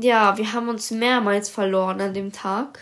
ja, 0.00 0.38
wir 0.38 0.52
haben 0.54 0.70
uns 0.70 0.90
mehrmals 0.90 1.50
verloren 1.50 2.00
an 2.00 2.14
dem 2.14 2.32
Tag. 2.32 2.80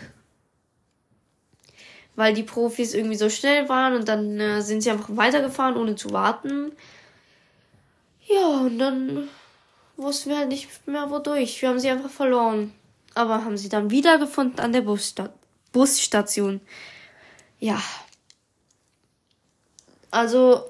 weil 2.15 2.33
die 2.33 2.43
Profis 2.43 2.93
irgendwie 2.93 3.15
so 3.15 3.29
schnell 3.29 3.69
waren 3.69 3.95
und 3.95 4.07
dann 4.07 4.39
äh, 4.39 4.61
sind 4.61 4.81
sie 4.81 4.91
einfach 4.91 5.09
weitergefahren, 5.09 5.77
ohne 5.77 5.95
zu 5.95 6.11
warten. 6.11 6.71
Ja, 8.27 8.47
und 8.61 8.79
dann 8.79 9.29
wussten 9.97 10.29
wir 10.29 10.37
halt 10.37 10.49
nicht 10.49 10.87
mehr 10.87 11.09
wodurch. 11.09 11.61
Wir 11.61 11.69
haben 11.69 11.79
sie 11.79 11.89
einfach 11.89 12.09
verloren. 12.09 12.73
Aber 13.15 13.45
haben 13.45 13.57
sie 13.57 13.69
dann 13.69 13.91
wiedergefunden 13.91 14.59
an 14.59 14.73
der 14.73 14.81
Bussta 14.81 15.29
Busstation. 15.71 16.61
Ja. 17.59 17.81
Also, 20.11 20.63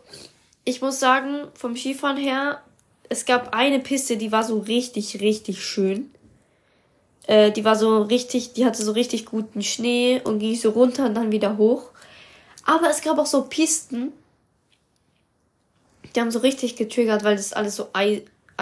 ich 0.63 0.82
muss 0.82 1.00
sagen, 1.00 1.48
vom 1.53 1.75
Skifahren 1.75 2.18
her, 2.18 2.62
es 3.10 3.25
gab 3.25 3.53
eine 3.53 3.80
Piste, 3.80 4.15
die 4.15 4.32
war 4.32 4.44
so 4.44 4.60
richtig, 4.60 5.20
richtig 5.20 5.63
schön. 5.63 6.10
Äh, 7.27 7.51
die 7.51 7.65
war 7.65 7.75
so 7.75 8.01
richtig, 8.03 8.53
die 8.53 8.65
hatte 8.65 8.84
so 8.84 8.94
richtig 8.94 9.25
guten 9.25 9.62
Schnee 9.62 10.22
und 10.24 10.39
ging 10.39 10.56
so 10.56 10.70
runter 10.70 11.06
und 11.06 11.15
dann 11.15 11.32
wieder 11.32 11.58
hoch. 11.58 11.89
Aber 12.65 12.89
es 12.89 13.01
gab 13.01 13.18
auch 13.18 13.25
so 13.25 13.44
Pisten, 13.44 14.13
die 16.15 16.22
haben 16.22 16.32
so 16.32 16.39
richtig 16.39 16.75
getriggert, 16.75 17.24
weil 17.24 17.36
das 17.36 17.53
alles 17.53 17.75
so, 17.75 17.89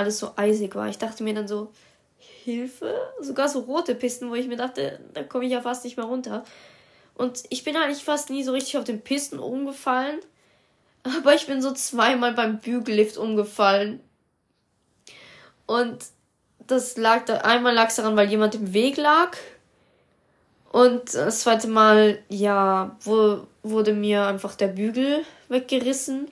alles 0.01 0.19
so 0.19 0.31
eisig 0.35 0.75
war. 0.75 0.89
Ich 0.89 0.97
dachte 0.97 1.23
mir 1.23 1.33
dann 1.33 1.47
so, 1.47 1.71
Hilfe? 2.43 2.93
Sogar 3.19 3.49
so 3.49 3.59
rote 3.61 3.95
Pisten, 3.95 4.29
wo 4.29 4.35
ich 4.35 4.47
mir 4.47 4.57
dachte, 4.57 4.99
da 5.13 5.23
komme 5.23 5.45
ich 5.45 5.51
ja 5.51 5.61
fast 5.61 5.83
nicht 5.83 5.97
mehr 5.97 6.05
runter. 6.05 6.43
Und 7.15 7.43
ich 7.49 7.63
bin 7.63 7.75
eigentlich 7.75 8.03
fast 8.03 8.29
nie 8.29 8.43
so 8.43 8.51
richtig 8.51 8.77
auf 8.77 8.83
den 8.83 9.01
Pisten 9.01 9.39
umgefallen. 9.39 10.19
Aber 11.03 11.33
ich 11.33 11.47
bin 11.47 11.61
so 11.61 11.71
zweimal 11.71 12.33
beim 12.33 12.59
Bügellift 12.59 13.17
umgefallen. 13.17 13.99
Und 15.65 16.05
das 16.67 16.97
lag 16.97 17.25
da, 17.25 17.37
einmal 17.37 17.73
lag 17.73 17.89
es 17.89 17.95
daran, 17.95 18.15
weil 18.15 18.29
jemand 18.29 18.55
im 18.55 18.73
Weg 18.73 18.97
lag. 18.97 19.37
Und 20.71 21.13
das 21.13 21.41
zweite 21.41 21.67
Mal, 21.67 22.19
ja, 22.29 22.95
wo, 23.01 23.47
wurde 23.63 23.93
mir 23.93 24.25
einfach 24.25 24.55
der 24.55 24.67
Bügel 24.67 25.25
weggerissen. 25.49 26.29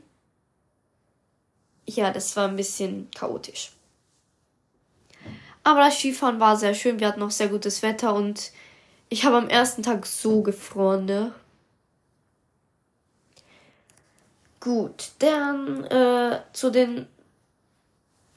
Ja, 1.95 2.11
das 2.11 2.35
war 2.35 2.47
ein 2.47 2.55
bisschen 2.55 3.09
chaotisch. 3.15 3.71
Aber 5.63 5.81
das 5.81 5.97
Skifahren 5.97 6.39
war 6.39 6.55
sehr 6.55 6.73
schön. 6.73 6.99
Wir 6.99 7.07
hatten 7.07 7.21
auch 7.21 7.31
sehr 7.31 7.47
gutes 7.47 7.81
Wetter 7.81 8.13
und 8.13 8.51
ich 9.09 9.25
habe 9.25 9.37
am 9.37 9.49
ersten 9.49 9.83
Tag 9.83 10.05
so 10.05 10.41
gefroren, 10.41 11.05
ne? 11.05 11.33
Gut, 14.59 15.11
dann 15.19 15.83
äh, 15.85 16.41
zu 16.53 16.69
den 16.69 17.07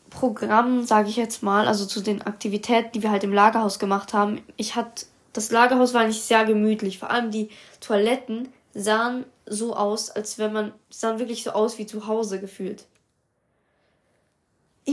Programmen, 0.08 0.86
sage 0.86 1.08
ich 1.08 1.16
jetzt 1.16 1.42
mal, 1.42 1.66
also 1.66 1.84
zu 1.84 2.00
den 2.00 2.22
Aktivitäten, 2.22 2.92
die 2.92 3.02
wir 3.02 3.10
halt 3.10 3.24
im 3.24 3.32
Lagerhaus 3.32 3.78
gemacht 3.78 4.12
haben. 4.12 4.40
Ich 4.56 4.76
hatte 4.76 5.06
das 5.32 5.50
Lagerhaus 5.50 5.94
war 5.94 6.06
nicht 6.06 6.22
sehr 6.22 6.44
gemütlich. 6.44 6.98
Vor 6.98 7.10
allem 7.10 7.30
die 7.30 7.50
Toiletten 7.80 8.48
sahen 8.74 9.24
so 9.46 9.74
aus, 9.74 10.10
als 10.10 10.38
wenn 10.38 10.52
man 10.52 10.72
sahen 10.90 11.18
wirklich 11.18 11.42
so 11.42 11.50
aus 11.50 11.78
wie 11.78 11.86
zu 11.86 12.06
Hause 12.06 12.40
gefühlt. 12.40 12.84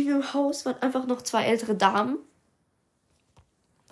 In 0.09 0.21
dem 0.21 0.33
Haus 0.33 0.65
waren 0.65 0.81
einfach 0.81 1.05
noch 1.05 1.21
zwei 1.21 1.43
ältere 1.45 1.75
Damen. 1.75 2.17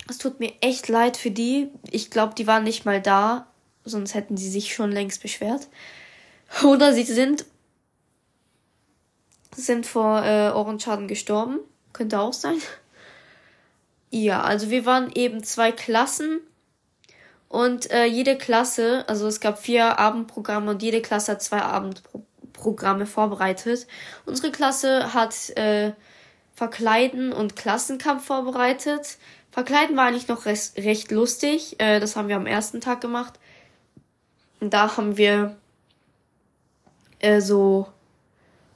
Es 0.09 0.17
tut 0.17 0.39
mir 0.39 0.51
echt 0.61 0.87
leid 0.87 1.15
für 1.15 1.29
die. 1.29 1.69
Ich 1.91 2.09
glaube, 2.09 2.33
die 2.33 2.47
waren 2.47 2.63
nicht 2.63 2.85
mal 2.85 2.99
da, 2.99 3.45
sonst 3.85 4.15
hätten 4.15 4.35
sie 4.35 4.49
sich 4.49 4.73
schon 4.73 4.91
längst 4.91 5.21
beschwert. 5.21 5.67
Oder 6.63 6.93
sie 6.93 7.03
sind 7.03 7.45
sind 9.55 9.85
vor 9.85 10.23
äh, 10.23 10.51
Ohrenschaden 10.51 11.07
gestorben. 11.07 11.59
Könnte 11.93 12.19
auch 12.19 12.33
sein. 12.33 12.61
Ja, 14.09 14.41
also 14.41 14.69
wir 14.71 14.85
waren 14.85 15.11
eben 15.13 15.43
zwei 15.43 15.71
Klassen 15.71 16.39
und 17.49 17.91
äh, 17.91 18.05
jede 18.05 18.37
Klasse, 18.37 19.05
also 19.07 19.27
es 19.27 19.39
gab 19.39 19.59
vier 19.59 19.99
Abendprogramme 19.99 20.71
und 20.71 20.81
jede 20.81 21.01
Klasse 21.01 21.33
hat 21.33 21.43
zwei 21.43 21.61
Abendprogramme 22.57 23.05
vorbereitet. 23.05 23.87
Unsere 24.25 24.51
Klasse 24.51 25.13
hat 25.13 25.49
äh, 25.51 25.93
Verkleiden 26.53 27.31
und 27.31 27.55
Klassenkampf 27.55 28.25
vorbereitet. 28.25 29.17
Verkleiden 29.51 29.95
war 29.95 30.07
eigentlich 30.07 30.27
noch 30.27 30.45
recht, 30.45 30.77
recht 30.77 31.11
lustig. 31.11 31.79
Äh, 31.79 31.99
das 31.99 32.15
haben 32.15 32.27
wir 32.27 32.35
am 32.35 32.47
ersten 32.47 32.81
Tag 32.81 33.01
gemacht. 33.01 33.33
Und 34.59 34.73
da 34.73 34.97
haben 34.97 35.17
wir 35.17 35.55
äh, 37.19 37.41
so 37.41 37.87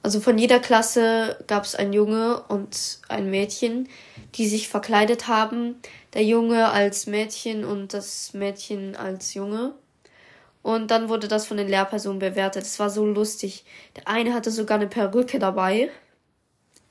also 0.04 0.18
von 0.18 0.36
jeder 0.36 0.58
Klasse 0.58 1.38
gab 1.46 1.62
es 1.62 1.76
ein 1.76 1.92
Junge 1.92 2.42
und 2.48 2.98
ein 3.08 3.30
Mädchen, 3.30 3.88
die 4.34 4.48
sich 4.48 4.68
verkleidet 4.68 5.28
haben. 5.28 5.76
Der 6.14 6.24
Junge 6.24 6.70
als 6.70 7.06
Mädchen 7.06 7.64
und 7.64 7.94
das 7.94 8.34
Mädchen 8.34 8.96
als 8.96 9.34
Junge. 9.34 9.74
Und 10.62 10.90
dann 10.90 11.08
wurde 11.08 11.28
das 11.28 11.46
von 11.46 11.56
den 11.56 11.68
Lehrpersonen 11.68 12.20
bewertet. 12.20 12.62
Es 12.62 12.78
war 12.78 12.88
so 12.88 13.04
lustig. 13.04 13.64
Der 13.96 14.06
eine 14.06 14.32
hatte 14.32 14.50
sogar 14.50 14.76
eine 14.76 14.86
Perücke 14.86 15.38
dabei. 15.38 15.90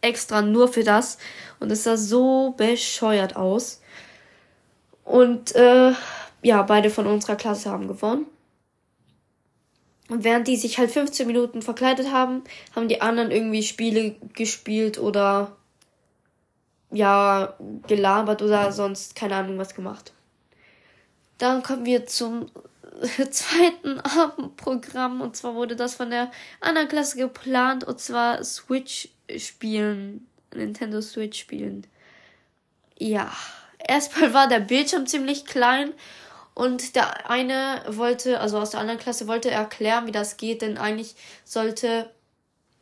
Extra 0.01 0.41
nur 0.41 0.67
für 0.67 0.83
das. 0.83 1.17
Und 1.59 1.71
es 1.71 1.83
sah 1.83 1.95
so 1.95 2.53
bescheuert 2.57 3.35
aus. 3.35 3.81
Und 5.05 5.55
äh, 5.55 5.93
ja, 6.41 6.61
beide 6.63 6.89
von 6.89 7.07
unserer 7.07 7.35
Klasse 7.35 7.69
haben 7.69 7.87
gewonnen. 7.87 8.25
Und 10.09 10.25
während 10.25 10.47
die 10.49 10.57
sich 10.57 10.77
halt 10.77 10.91
15 10.91 11.25
Minuten 11.25 11.61
verkleidet 11.61 12.11
haben, 12.11 12.43
haben 12.75 12.89
die 12.89 13.01
anderen 13.01 13.31
irgendwie 13.31 13.63
Spiele 13.63 14.15
gespielt 14.33 14.99
oder 14.99 15.55
ja, 16.91 17.53
gelabert 17.87 18.41
oder 18.41 18.73
sonst 18.73 19.15
keine 19.15 19.35
Ahnung 19.35 19.57
was 19.57 19.73
gemacht. 19.73 20.11
Dann 21.37 21.63
kommen 21.63 21.85
wir 21.85 22.05
zum 22.07 22.47
zweiten 23.31 23.99
Abendprogramm. 23.99 25.21
Und 25.21 25.35
zwar 25.35 25.55
wurde 25.55 25.75
das 25.75 25.95
von 25.95 26.09
der 26.09 26.31
anderen 26.59 26.87
Klasse 26.87 27.17
geplant. 27.17 27.83
Und 27.83 27.99
zwar 27.99 28.43
Switch 28.43 29.09
spielen, 29.37 30.27
Nintendo 30.53 31.01
Switch 31.01 31.39
spielen. 31.39 31.87
Ja, 32.97 33.31
erstmal 33.79 34.33
war 34.33 34.47
der 34.47 34.59
Bildschirm 34.59 35.07
ziemlich 35.07 35.45
klein. 35.45 35.93
Und 36.53 36.95
der 36.95 37.29
eine 37.29 37.81
wollte, 37.87 38.39
also 38.39 38.59
aus 38.59 38.71
der 38.71 38.81
anderen 38.81 38.99
Klasse, 38.99 39.27
wollte 39.27 39.49
erklären, 39.49 40.05
wie 40.05 40.11
das 40.11 40.37
geht, 40.37 40.61
denn 40.61 40.77
eigentlich 40.77 41.15
sollte 41.45 42.09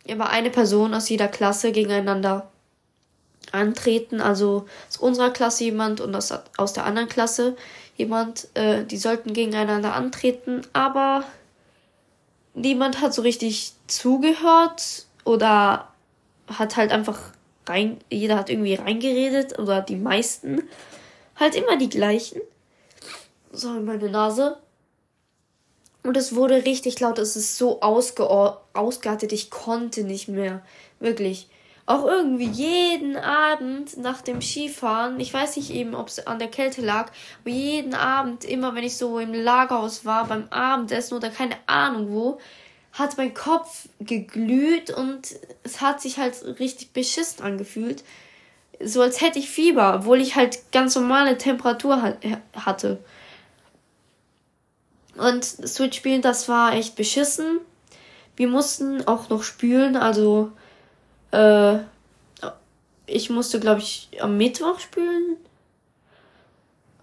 immer 0.06 0.30
eine 0.30 0.50
Person 0.50 0.94
aus 0.94 1.08
jeder 1.08 1.28
Klasse 1.28 1.72
gegeneinander 1.72 2.52
antreten. 3.52 4.22
Also 4.22 4.66
aus 4.88 4.98
unserer 4.98 5.30
Klasse 5.32 5.66
jemand 5.66 6.02
und 6.02 6.16
aus, 6.16 6.34
aus 6.58 6.74
der 6.74 6.86
anderen 6.86 7.10
Klasse 7.10 7.56
jemand. 8.00 8.48
Äh, 8.56 8.86
die 8.86 8.98
sollten 8.98 9.34
gegeneinander 9.34 9.94
antreten, 9.94 10.62
aber 10.74 11.24
niemand 12.54 13.02
hat 13.02 13.14
so 13.14 13.22
richtig 13.22 13.74
zugehört 13.88 15.06
oder 15.24 15.90
hat 16.48 16.78
halt 16.78 16.92
einfach 16.92 17.20
rein, 17.68 18.00
jeder 18.10 18.38
hat 18.38 18.50
irgendwie 18.50 18.74
reingeredet 18.74 19.60
oder 19.60 19.82
die 19.82 19.98
meisten. 19.98 20.64
Halt 21.36 21.56
immer 21.56 21.78
die 21.78 21.90
gleichen 21.90 22.42
so 23.52 23.76
in 23.76 23.86
meine 23.86 24.10
Nase. 24.10 24.58
Und 26.04 26.16
es 26.18 26.36
wurde 26.36 26.66
richtig 26.66 27.00
laut. 27.00 27.20
Es 27.20 27.36
ist 27.36 27.58
so 27.58 27.82
ausgeartet. 27.82 29.32
Ich 29.32 29.50
konnte 29.50 30.04
nicht 30.04 30.28
mehr. 30.28 30.62
Wirklich. 31.00 31.50
Auch 31.90 32.06
irgendwie 32.06 32.46
jeden 32.46 33.18
Abend 33.18 33.98
nach 33.98 34.22
dem 34.22 34.44
Skifahren, 34.44 35.20
ich 35.20 35.34
weiß 35.34 35.58
nicht 35.58 35.72
eben, 35.72 35.96
ob 35.96 36.10
es 36.10 36.28
an 36.28 36.38
der 36.38 36.48
Kälte 36.48 36.82
lag, 36.82 37.12
aber 37.42 37.50
jeden 37.50 37.96
Abend, 37.96 38.46
immer 38.46 38.76
wenn 38.76 38.84
ich 38.84 38.96
so 38.96 39.18
im 39.18 39.34
Lagerhaus 39.34 40.06
war, 40.06 40.28
beim 40.28 40.48
Abendessen 40.52 41.16
oder 41.16 41.32
keine 41.32 41.56
Ahnung 41.66 42.12
wo, 42.12 42.40
hat 42.94 43.18
mein 43.18 43.34
Kopf 43.34 43.90
geglüht 44.00 44.92
und 44.92 45.36
es 45.64 45.82
hat 45.82 46.00
sich 46.00 46.20
halt 46.20 46.36
richtig 46.60 46.94
beschissen 46.94 47.44
angefühlt. 47.44 48.04
So 48.80 49.02
als 49.02 49.20
hätte 49.20 49.40
ich 49.40 49.50
Fieber, 49.50 49.96
obwohl 49.96 50.22
ich 50.22 50.36
halt 50.36 50.72
ganz 50.72 50.94
normale 50.94 51.40
Temperatur 51.40 52.20
hatte. 52.54 53.00
Und 55.18 55.44
Switch 55.44 55.98
spielen, 55.98 56.22
das 56.22 56.48
war 56.48 56.74
echt 56.74 56.96
beschissen. 56.96 57.62
Wir 58.36 58.48
mussten 58.48 59.08
auch 59.08 59.30
noch 59.30 59.42
spülen, 59.42 59.96
also 59.98 60.52
äh, 61.32 61.80
ich 63.06 63.30
musste, 63.30 63.60
glaube 63.60 63.82
ich, 63.82 64.10
am 64.22 64.38
Mittwoch 64.38 64.80
spülen. 64.80 65.38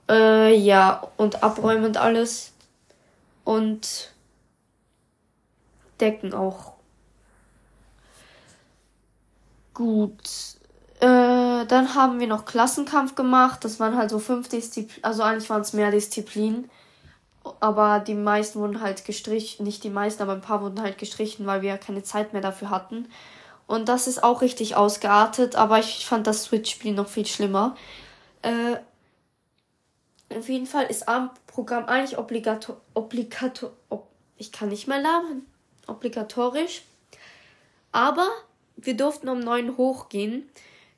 Äh, 0.08 0.56
ja, 0.56 1.08
und 1.16 1.42
abräumen 1.42 1.84
und 1.84 1.96
alles. 1.96 2.52
Und 3.44 4.12
decken 6.00 6.32
auch. 6.32 6.74
Gut. 9.74 10.22
Äh, 11.00 11.66
dann 11.66 11.94
haben 11.94 12.20
wir 12.20 12.26
noch 12.26 12.44
Klassenkampf 12.44 13.14
gemacht. 13.14 13.64
Das 13.64 13.80
waren 13.80 13.96
halt 13.96 14.10
so 14.10 14.18
fünf 14.18 14.48
Disziplinen, 14.48 15.04
also 15.04 15.22
eigentlich 15.22 15.50
waren 15.50 15.62
es 15.62 15.72
mehr 15.72 15.90
Disziplinen 15.90 16.70
aber 17.60 18.00
die 18.00 18.14
meisten 18.14 18.60
wurden 18.60 18.80
halt 18.80 19.04
gestrichen, 19.04 19.64
nicht 19.64 19.84
die 19.84 19.90
meisten, 19.90 20.22
aber 20.22 20.32
ein 20.32 20.40
paar 20.40 20.62
wurden 20.62 20.80
halt 20.80 20.98
gestrichen, 20.98 21.46
weil 21.46 21.62
wir 21.62 21.78
keine 21.78 22.02
Zeit 22.02 22.32
mehr 22.32 22.42
dafür 22.42 22.70
hatten. 22.70 23.08
Und 23.66 23.88
das 23.88 24.06
ist 24.06 24.22
auch 24.22 24.42
richtig 24.42 24.76
ausgeartet, 24.76 25.56
aber 25.56 25.78
ich 25.78 26.06
fand 26.06 26.26
das 26.26 26.44
Switch-Spiel 26.44 26.94
noch 26.94 27.08
viel 27.08 27.26
schlimmer. 27.26 27.76
Äh, 28.42 28.76
auf 30.36 30.48
jeden 30.48 30.66
Fall 30.66 30.86
ist 30.86 31.08
Abend, 31.08 31.32
Programm 31.46 31.86
eigentlich 31.86 32.18
obligator, 32.18 32.80
obligator, 32.94 33.72
ob, 33.88 34.08
ich 34.36 34.52
kann 34.52 34.68
nicht 34.68 34.86
mehr 34.86 35.00
labern, 35.00 35.46
obligatorisch. 35.86 36.82
Aber 37.92 38.28
wir 38.76 38.96
durften 38.96 39.28
um 39.28 39.40
neun 39.40 39.76
hochgehen, 39.76 40.48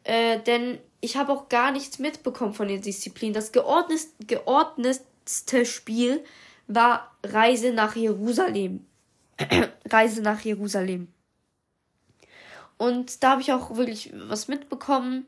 äh, 0.05 0.41
denn 0.41 0.79
ich 1.01 1.17
habe 1.17 1.33
auch 1.33 1.49
gar 1.49 1.71
nichts 1.71 1.99
mitbekommen 1.99 2.55
von 2.55 2.69
der 2.69 2.79
Disziplin. 2.79 3.33
Das 3.33 3.53
geordnet, 3.53 4.01
geordnetste 4.27 5.65
Spiel 5.65 6.25
war 6.67 7.15
Reise 7.25 7.73
nach 7.73 7.95
Jerusalem. 7.95 8.85
Reise 9.89 10.23
nach 10.23 10.41
Jerusalem. 10.41 11.09
Und 12.79 13.23
da 13.23 13.33
habe 13.33 13.43
ich 13.43 13.53
auch 13.53 13.77
wirklich 13.77 14.13
was 14.15 14.49
mitbekommen. 14.49 15.27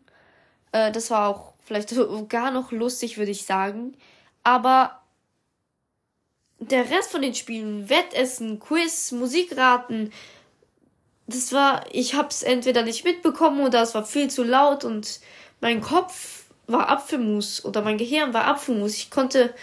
Äh, 0.73 0.93
das 0.93 1.11
war 1.11 1.29
auch 1.29 1.53
vielleicht 1.65 1.95
gar 2.29 2.51
noch 2.51 2.73
lustig, 2.73 3.19
würde 3.19 3.33
ich 3.33 3.45
sagen. 3.45 3.97
Aber 4.45 5.01
der 6.59 6.89
Rest 6.91 7.11
von 7.11 7.23
den 7.23 7.35
Spielen, 7.35 7.89
Wettessen, 7.91 8.61
Quiz, 8.61 9.13
Musikraten, 9.13 10.13
das 11.27 11.53
war, 11.53 11.85
ich 11.93 12.15
habe 12.15 12.29
es 12.29 12.43
entweder 12.43 12.83
nicht 12.83 13.05
mitbekommen 13.05 13.65
oder 13.65 13.83
es 13.83 13.95
war 13.95 14.05
viel 14.05 14.31
zu 14.31 14.43
laut 14.43 14.85
und 14.85 15.21
mein 15.61 15.81
Kopf 15.81 16.45
war 16.67 16.89
Apfelmus 16.89 17.65
oder 17.65 17.83
mein 17.83 17.99
Gehirn 17.99 18.35
war 18.35 18.47
Apfelmus. 18.47 18.95
Ich 18.95 19.11
konnte 19.11 19.55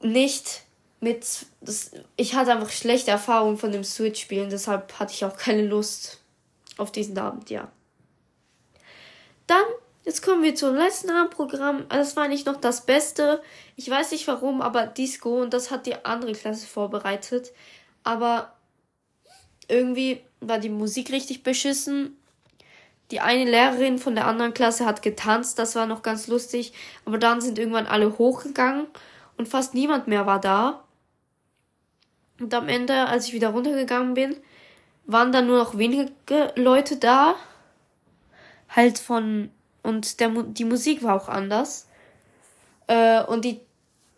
nicht 0.00 0.62
mit, 1.00 1.24
das, 1.60 1.92
ich 2.16 2.34
hatte 2.34 2.52
einfach 2.52 2.70
schlechte 2.70 3.10
Erfahrungen 3.10 3.58
von 3.58 3.72
dem 3.72 3.84
Switch-Spielen, 3.84 4.50
deshalb 4.50 4.98
hatte 4.98 5.12
ich 5.12 5.24
auch 5.24 5.36
keine 5.36 5.66
Lust 5.66 6.19
auf 6.76 6.92
diesen 6.92 7.18
Abend, 7.18 7.50
ja. 7.50 7.70
Dann, 9.46 9.64
jetzt 10.04 10.22
kommen 10.22 10.42
wir 10.42 10.54
zum 10.54 10.76
letzten 10.76 11.10
Abendprogramm. 11.10 11.86
Das 11.88 12.16
war 12.16 12.28
nicht 12.28 12.46
noch 12.46 12.60
das 12.60 12.86
Beste. 12.86 13.42
Ich 13.76 13.90
weiß 13.90 14.12
nicht 14.12 14.26
warum, 14.28 14.62
aber 14.62 14.86
Disco 14.86 15.40
und 15.40 15.52
das 15.52 15.70
hat 15.70 15.86
die 15.86 16.04
andere 16.04 16.32
Klasse 16.32 16.66
vorbereitet. 16.66 17.52
Aber 18.04 18.52
irgendwie 19.68 20.20
war 20.40 20.58
die 20.58 20.68
Musik 20.68 21.12
richtig 21.12 21.42
beschissen 21.42 22.16
die 23.10 23.20
eine 23.20 23.44
Lehrerin 23.44 23.98
von 23.98 24.14
der 24.14 24.26
anderen 24.26 24.54
Klasse 24.54 24.86
hat 24.86 25.02
getanzt, 25.02 25.58
das 25.58 25.74
war 25.74 25.86
noch 25.86 26.02
ganz 26.02 26.28
lustig, 26.28 26.72
aber 27.04 27.18
dann 27.18 27.40
sind 27.40 27.58
irgendwann 27.58 27.86
alle 27.86 28.18
hochgegangen 28.18 28.86
und 29.36 29.48
fast 29.48 29.74
niemand 29.74 30.06
mehr 30.06 30.26
war 30.26 30.40
da. 30.40 30.84
Und 32.38 32.54
am 32.54 32.68
Ende, 32.68 33.06
als 33.06 33.26
ich 33.26 33.32
wieder 33.32 33.50
runtergegangen 33.50 34.14
bin, 34.14 34.36
waren 35.12 35.32
dann 35.32 35.46
nur 35.46 35.58
noch 35.58 35.76
wenige 35.76 36.12
Leute 36.56 36.96
da. 36.96 37.34
Halt 38.68 38.98
von 38.98 39.50
und 39.82 40.20
der 40.20 40.28
die 40.28 40.64
Musik 40.64 41.02
war 41.02 41.16
auch 41.16 41.28
anders. 41.28 41.88
Äh, 42.86 43.22
und 43.24 43.44
die 43.44 43.60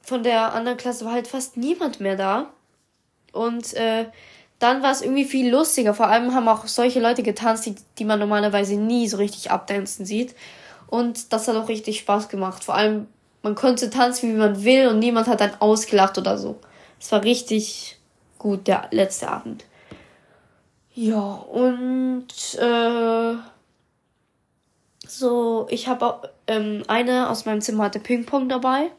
von 0.02 0.22
der 0.22 0.52
anderen 0.52 0.78
Klasse 0.78 1.04
war 1.04 1.12
halt 1.12 1.28
fast 1.28 1.56
niemand 1.56 2.00
mehr 2.00 2.16
da. 2.16 2.50
Und 3.32 3.74
äh, 3.74 4.06
dann 4.58 4.82
war 4.82 4.92
es 4.92 5.02
irgendwie 5.02 5.24
viel 5.24 5.50
lustiger. 5.50 5.94
Vor 5.94 6.08
allem 6.08 6.34
haben 6.34 6.48
auch 6.48 6.66
solche 6.66 7.00
Leute 7.00 7.22
getanzt, 7.22 7.66
die, 7.66 7.74
die 7.98 8.04
man 8.04 8.18
normalerweise 8.18 8.76
nie 8.76 9.08
so 9.08 9.16
richtig 9.16 9.50
abdancen 9.50 10.04
sieht. 10.04 10.34
Und 10.88 11.32
das 11.32 11.48
hat 11.48 11.56
auch 11.56 11.68
richtig 11.68 12.00
Spaß 12.00 12.28
gemacht. 12.28 12.64
Vor 12.64 12.74
allem, 12.74 13.06
man 13.42 13.54
konnte 13.54 13.88
tanzen, 13.90 14.30
wie 14.30 14.38
man 14.38 14.62
will 14.62 14.88
und 14.88 14.98
niemand 14.98 15.26
hat 15.26 15.40
dann 15.40 15.54
ausgelacht 15.60 16.18
oder 16.18 16.36
so. 16.36 16.58
Es 17.00 17.10
war 17.10 17.24
richtig 17.24 17.98
gut, 18.38 18.66
der 18.66 18.88
letzte 18.90 19.28
Abend. 19.28 19.64
Ja, 20.94 21.18
und 21.18 22.28
äh, 22.58 23.34
so, 25.06 25.66
ich 25.70 25.88
habe 25.88 26.06
auch, 26.06 26.22
ähm, 26.46 26.82
eine 26.88 27.30
aus 27.30 27.46
meinem 27.46 27.60
Zimmer 27.60 27.84
hatte 27.84 28.00
Ping-Pong 28.00 28.48
dabei. 28.48 28.90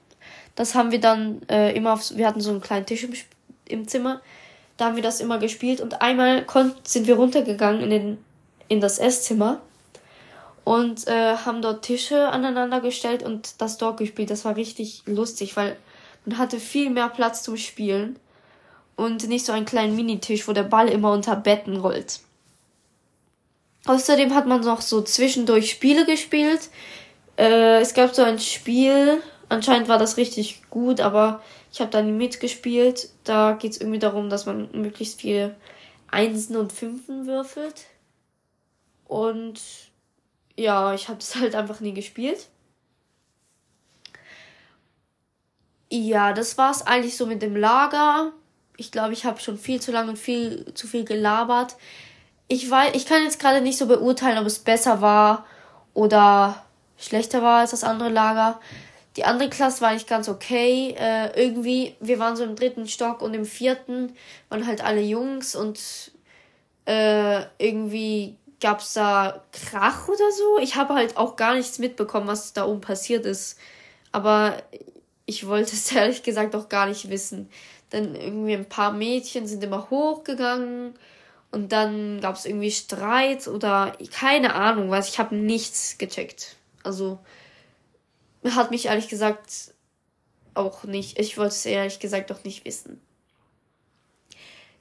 Das 0.56 0.76
haben 0.76 0.92
wir 0.92 1.00
dann 1.00 1.42
äh, 1.50 1.76
immer 1.76 1.94
auf, 1.94 2.16
wir 2.16 2.28
hatten 2.28 2.42
so 2.42 2.52
einen 2.52 2.62
kleinen 2.62 2.86
Tisch 2.86 3.04
im, 3.04 3.14
im 3.68 3.88
Zimmer 3.88 4.22
da 4.78 4.86
haben 4.86 4.96
wir 4.96 5.04
das 5.04 5.22
immer 5.22 5.38
gespielt 5.38 5.82
und 5.82 6.02
einmal 6.02 6.46
sind 6.84 7.08
wir 7.08 7.16
runtergegangen 7.16 7.82
in, 7.82 7.90
den, 7.90 8.18
in 8.67 8.82
das 8.82 9.00
Esszimmer 9.00 9.62
und 10.63 11.08
äh, 11.08 11.36
haben 11.38 11.62
dort 11.62 11.84
Tische 11.84 12.30
aneinander 12.30 12.82
gestellt 12.82 13.24
und 13.24 13.62
das 13.62 13.78
dort 13.78 13.98
gespielt. 13.98 14.30
Das 14.30 14.46
war 14.46 14.56
richtig 14.56 15.04
lustig, 15.06 15.56
weil 15.56 15.78
man 16.26 16.38
hatte 16.38 16.60
viel 16.60 16.89
mehr 16.89 17.10
Platz 17.10 17.44
zum 17.44 17.58
Spielen 17.58 18.17
und 18.95 19.27
nicht 19.27 19.45
so 19.45 19.53
einen 19.53 19.65
kleinen 19.65 19.95
Minitisch, 19.95 20.47
wo 20.47 20.53
der 20.53 20.63
Ball 20.63 20.88
immer 20.89 21.12
unter 21.12 21.36
Betten 21.36 21.77
rollt. 21.77 22.21
Außerdem 23.86 24.34
hat 24.34 24.47
man 24.47 24.62
noch 24.62 24.82
so 24.82 25.01
zwischendurch 25.01 25.69
Spiele 25.69 26.06
gespielt. 26.06 26.69
Äh, 27.38 27.82
es 27.82 27.93
gab 27.93 28.15
so 28.15 28.23
ein 28.23 28.39
Spiel, 28.39 29.21
anscheinend 29.49 29.89
war 29.89 29.97
das 29.97 30.17
richtig 30.17 30.62
gut, 30.69 31.01
aber 31.01 31.41
ich 31.71 31.82
habe 31.82 31.91
da 31.91 32.01
nie 32.01 32.12
mitgespielt. 32.12 33.10
Da 33.23 33.53
geht 33.53 33.71
es 33.71 33.82
irgendwie 33.82 33.99
darum, 33.99 34.29
dass 34.29 34.45
man 34.45 34.69
möglichst 34.73 35.19
viele 35.21 35.56
Einsen 36.10 36.56
und 36.56 36.71
Fünfen 36.71 37.25
würfelt. 37.25 37.88
Und 39.06 39.60
ja, 40.56 40.93
ich 40.93 41.10
habe 41.10 41.19
es 41.19 41.36
halt 41.39 41.56
einfach 41.56 41.79
nie 41.79 41.93
gespielt. 41.93 42.47
Ja, 45.89 46.34
das 46.34 46.58
war's 46.58 46.86
eigentlich 46.88 47.17
so 47.17 47.25
mit 47.25 47.41
dem 47.41 47.56
Lager. 47.56 48.32
Ich 48.84 48.91
glaube, 48.91 49.13
ich 49.13 49.24
habe 49.24 49.39
schon 49.39 49.58
viel 49.58 49.80
zu 49.80 49.93
lange 49.93 50.10
und 50.10 50.19
viel 50.19 50.65
zu 50.74 50.88
viel 50.88 51.06
gelabert. 51.06 51.78
Ich 52.50 52.69
weiß, 52.69 52.93
ich 52.96 53.06
kann 53.06 53.24
jetzt 53.24 53.39
gerade 53.39 53.62
nicht 53.62 53.78
so 53.78 53.86
beurteilen, 53.88 54.38
ob 54.38 54.46
es 54.46 54.60
besser 54.60 55.00
war 55.00 55.46
oder 55.93 56.62
schlechter 56.98 57.41
war 57.41 57.62
als 57.62 57.72
das 57.72 57.86
andere 57.86 58.10
Lager. 58.10 58.60
Die 59.15 59.24
andere 59.24 59.50
Klasse 59.50 59.80
war 59.80 59.93
nicht 59.93 60.06
ganz 60.06 60.28
okay. 60.28 60.96
Äh, 61.00 61.41
irgendwie, 61.41 61.96
wir 62.02 62.19
waren 62.19 62.36
so 62.36 62.43
im 62.43 62.58
dritten 62.58 62.89
Stock 62.89 63.22
und 63.22 63.34
im 63.34 63.46
vierten 63.46 64.13
waren 64.50 64.67
halt 64.67 64.84
alle 64.84 65.02
Jungs 65.02 65.56
und 65.56 65.80
äh, 66.86 67.43
irgendwie 67.58 68.36
gab's 68.60 68.91
da 68.91 69.46
Krach 69.54 70.10
oder 70.10 70.32
so. 70.32 70.60
Ich 70.60 70.76
habe 70.76 70.93
halt 70.93 71.15
auch 71.15 71.38
gar 71.38 71.56
nichts 71.56 71.80
mitbekommen, 71.80 72.28
was 72.28 72.52
da 72.52 72.65
oben 72.65 72.82
passiert 72.82 73.26
ist. 73.26 73.58
Aber 74.12 74.58
ich 75.26 75.48
wollte 75.48 75.72
es 75.72 75.89
ehrlich 75.96 76.22
gesagt 76.22 76.54
auch 76.54 76.67
gar 76.67 76.88
nicht 76.88 77.10
wissen. 77.10 77.50
Dann 77.93 78.15
irgendwie 78.15 78.53
ein 78.53 78.67
paar 78.67 78.91
Mädchen 78.91 79.45
sind 79.45 79.63
immer 79.63 79.91
hochgegangen 79.91 80.95
und 81.51 81.71
dann 81.71 82.19
gab's 82.21 82.45
irgendwie 82.45 82.71
Streit 82.71 83.47
oder 83.47 83.95
keine 84.12 84.56
Ahnung 84.56 84.89
was. 84.89 85.10
Ich 85.10 85.19
habe 85.19 85.36
nichts 85.36 85.99
gecheckt. 85.99 86.56
Also 86.84 87.19
hat 88.43 88.71
mich 88.71 88.88
ehrlich 88.88 89.10
gesagt 89.10 89.75
auch 90.56 90.86
nicht, 90.86 91.19
ich 91.19 91.38
wollte 91.38 91.49
es 91.49 91.65
ehrlich 91.67 91.99
gesagt 91.99 92.32
auch 92.32 92.43
nicht 92.43 92.65
wissen. 92.65 92.99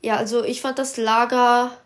Ja, 0.01 0.17
also 0.17 0.43
ich 0.43 0.63
fand 0.63 0.79
das 0.79 0.97
Lager, 0.97 1.77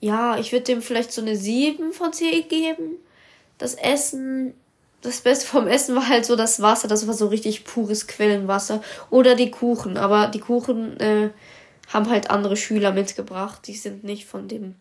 ja, 0.00 0.38
ich 0.38 0.52
würde 0.52 0.64
dem 0.64 0.82
vielleicht 0.82 1.12
so 1.12 1.22
eine 1.22 1.36
7 1.36 1.94
von 1.94 2.12
10 2.12 2.46
geben. 2.48 2.96
Das 3.56 3.74
Essen, 3.74 4.52
das 5.02 5.20
Beste 5.20 5.46
vom 5.46 5.66
Essen 5.66 5.94
war 5.96 6.08
halt 6.08 6.24
so 6.24 6.36
das 6.36 6.62
Wasser, 6.62 6.88
das 6.88 7.06
war 7.06 7.14
so 7.14 7.26
richtig 7.26 7.64
pures 7.64 8.06
Quellenwasser. 8.06 8.82
Oder 9.10 9.34
die 9.34 9.50
Kuchen, 9.50 9.96
aber 9.96 10.28
die 10.28 10.40
Kuchen 10.40 10.98
äh, 11.00 11.30
haben 11.92 12.08
halt 12.08 12.30
andere 12.30 12.56
Schüler 12.56 12.92
mitgebracht. 12.92 13.66
Die 13.66 13.74
sind 13.74 14.04
nicht 14.04 14.26
von 14.26 14.48
dem, 14.48 14.76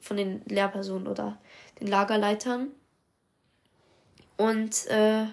von 0.00 0.16
den 0.16 0.42
Lehrpersonen 0.46 1.06
oder 1.06 1.38
den 1.78 1.86
Lagerleitern. 1.86 2.68
Und 4.38 4.86
äh, 4.86 5.26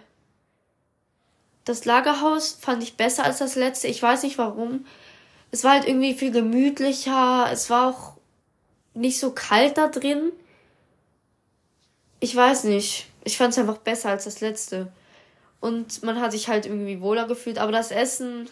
das 1.63 1.85
Lagerhaus 1.85 2.57
fand 2.59 2.83
ich 2.83 2.97
besser 2.97 3.23
als 3.23 3.39
das 3.39 3.55
letzte. 3.55 3.87
Ich 3.87 4.03
weiß 4.03 4.23
nicht 4.23 4.37
warum. 4.37 4.85
Es 5.51 5.63
war 5.63 5.71
halt 5.71 5.87
irgendwie 5.87 6.13
viel 6.13 6.31
gemütlicher. 6.31 7.47
Es 7.51 7.69
war 7.69 7.87
auch 7.87 8.17
nicht 8.93 9.17
so 9.17 9.31
kalt 9.31 9.77
da 9.77 9.87
drin. 9.87 10.33
Ich 12.19 12.35
weiß 12.35 12.65
nicht. 12.65 13.07
Ich 13.27 13.35
fand 13.35 13.51
es 13.51 13.59
einfach 13.59 13.79
besser 13.79 14.07
als 14.07 14.23
das 14.23 14.39
letzte. 14.39 14.87
Und 15.59 16.01
man 16.01 16.21
hat 16.21 16.31
sich 16.31 16.47
halt 16.47 16.65
irgendwie 16.65 17.01
wohler 17.01 17.27
gefühlt. 17.27 17.57
Aber 17.57 17.73
das 17.73 17.91
Essen, 17.91 18.49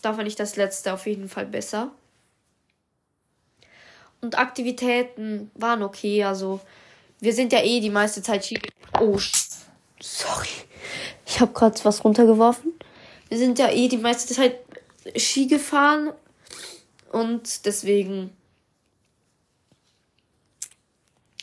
da 0.00 0.14
fand 0.14 0.28
ich 0.28 0.36
das 0.36 0.54
letzte 0.54 0.94
auf 0.94 1.08
jeden 1.08 1.28
Fall 1.28 1.44
besser. 1.44 1.90
Und 4.20 4.38
Aktivitäten 4.38 5.50
waren 5.54 5.82
okay. 5.82 6.22
Also 6.22 6.60
wir 7.18 7.32
sind 7.32 7.52
ja 7.52 7.64
eh 7.64 7.80
die 7.80 7.90
meiste 7.90 8.22
Zeit 8.22 8.44
Ski. 8.44 8.60
Oh, 9.00 9.18
Sorry. 10.00 10.46
Ich 11.26 11.40
habe 11.40 11.52
gerade 11.52 11.84
was 11.84 12.04
runtergeworfen. 12.04 12.74
Wir 13.28 13.38
sind 13.38 13.58
ja 13.58 13.72
eh 13.72 13.88
die 13.88 13.98
meiste 13.98 14.32
Zeit 14.32 14.60
Ski 15.16 15.48
gefahren 15.48 16.12
und 17.10 17.66
deswegen 17.66 18.30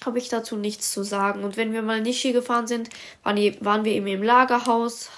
habe 0.05 0.17
ich 0.17 0.29
dazu 0.29 0.55
nichts 0.55 0.91
zu 0.91 1.03
sagen. 1.03 1.43
Und 1.43 1.57
wenn 1.57 1.73
wir 1.73 1.81
mal 1.81 2.01
nicht 2.01 2.19
Ski 2.19 2.31
gefahren 2.31 2.67
sind, 2.67 2.89
waren, 3.23 3.37
waren 3.63 3.85
wir 3.85 3.93
eben 3.93 4.07
im 4.07 4.23
Lagerhaus, 4.23 5.09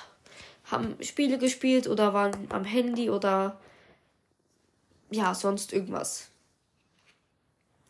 haben 0.66 0.96
Spiele 1.02 1.38
gespielt 1.38 1.88
oder 1.88 2.14
waren 2.14 2.36
am 2.50 2.64
Handy 2.66 3.10
oder 3.10 3.60
ja, 5.12 5.34
sonst 5.34 5.74
irgendwas. 5.74 6.30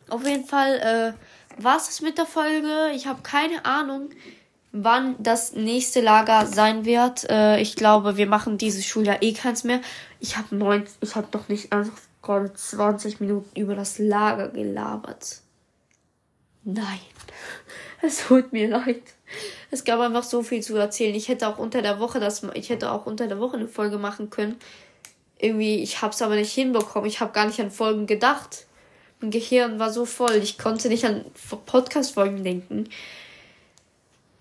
Auf 0.09 0.25
jeden 0.25 0.45
Fall 0.45 1.15
äh, 1.57 1.63
war 1.63 1.77
es 1.77 2.01
mit 2.01 2.17
der 2.17 2.25
Folge. 2.25 2.91
Ich 2.93 3.07
habe 3.07 3.21
keine 3.23 3.65
Ahnung, 3.65 4.09
wann 4.71 5.15
das 5.19 5.53
nächste 5.53 6.01
Lager 6.01 6.45
sein 6.45 6.85
wird. 6.85 7.29
Äh, 7.29 7.59
ich 7.59 7.75
glaube, 7.75 8.17
wir 8.17 8.27
machen 8.27 8.57
dieses 8.57 8.85
Schuljahr 8.85 9.23
eh 9.23 9.33
keins 9.33 9.63
mehr. 9.63 9.81
Ich 10.19 10.37
habe 10.37 10.55
neun, 10.55 10.85
ich 11.01 11.15
habe 11.15 11.27
doch 11.31 11.47
nicht 11.47 11.71
einfach 11.71 11.97
gerade 12.21 12.53
20 12.53 13.19
Minuten 13.19 13.59
über 13.59 13.75
das 13.75 13.97
Lager 13.99 14.49
gelabert. 14.49 15.41
Nein, 16.65 16.99
es 18.01 18.27
tut 18.27 18.51
mir 18.51 18.67
leid. 18.67 19.03
Es 19.71 19.83
gab 19.83 19.99
einfach 19.99 20.23
so 20.23 20.43
viel 20.43 20.61
zu 20.61 20.75
erzählen. 20.75 21.15
Ich 21.15 21.27
hätte 21.27 21.47
auch 21.47 21.59
unter 21.59 21.81
der 21.81 21.99
Woche 21.99 22.19
das, 22.19 22.43
ich 22.53 22.69
hätte 22.69 22.91
auch 22.91 23.05
unter 23.05 23.27
der 23.27 23.39
Woche 23.39 23.57
eine 23.57 23.67
Folge 23.67 23.97
machen 23.97 24.29
können. 24.29 24.57
Irgendwie, 25.37 25.81
ich 25.83 26.01
habe 26.01 26.13
es 26.13 26.21
aber 26.21 26.35
nicht 26.35 26.51
hinbekommen. 26.51 27.07
Ich 27.07 27.19
habe 27.19 27.33
gar 27.33 27.45
nicht 27.45 27.59
an 27.59 27.71
Folgen 27.71 28.07
gedacht. 28.07 28.65
Mein 29.21 29.31
Gehirn 29.31 29.79
war 29.79 29.91
so 29.91 30.05
voll. 30.05 30.35
Ich 30.35 30.57
konnte 30.57 30.87
nicht 30.87 31.05
an 31.05 31.25
Podcast-Folgen 31.65 32.43
denken. 32.43 32.89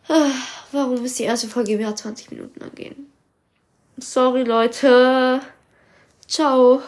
Ah, 0.09 0.31
warum 0.73 1.05
ist 1.05 1.19
die 1.19 1.25
erste 1.25 1.49
Folge 1.49 1.77
mehr 1.77 1.89
als 1.89 2.03
20 2.03 2.31
Minuten 2.31 2.63
angehen? 2.63 3.13
Sorry, 3.97 4.45
Leute. 4.45 5.41
Ciao. 6.27 6.83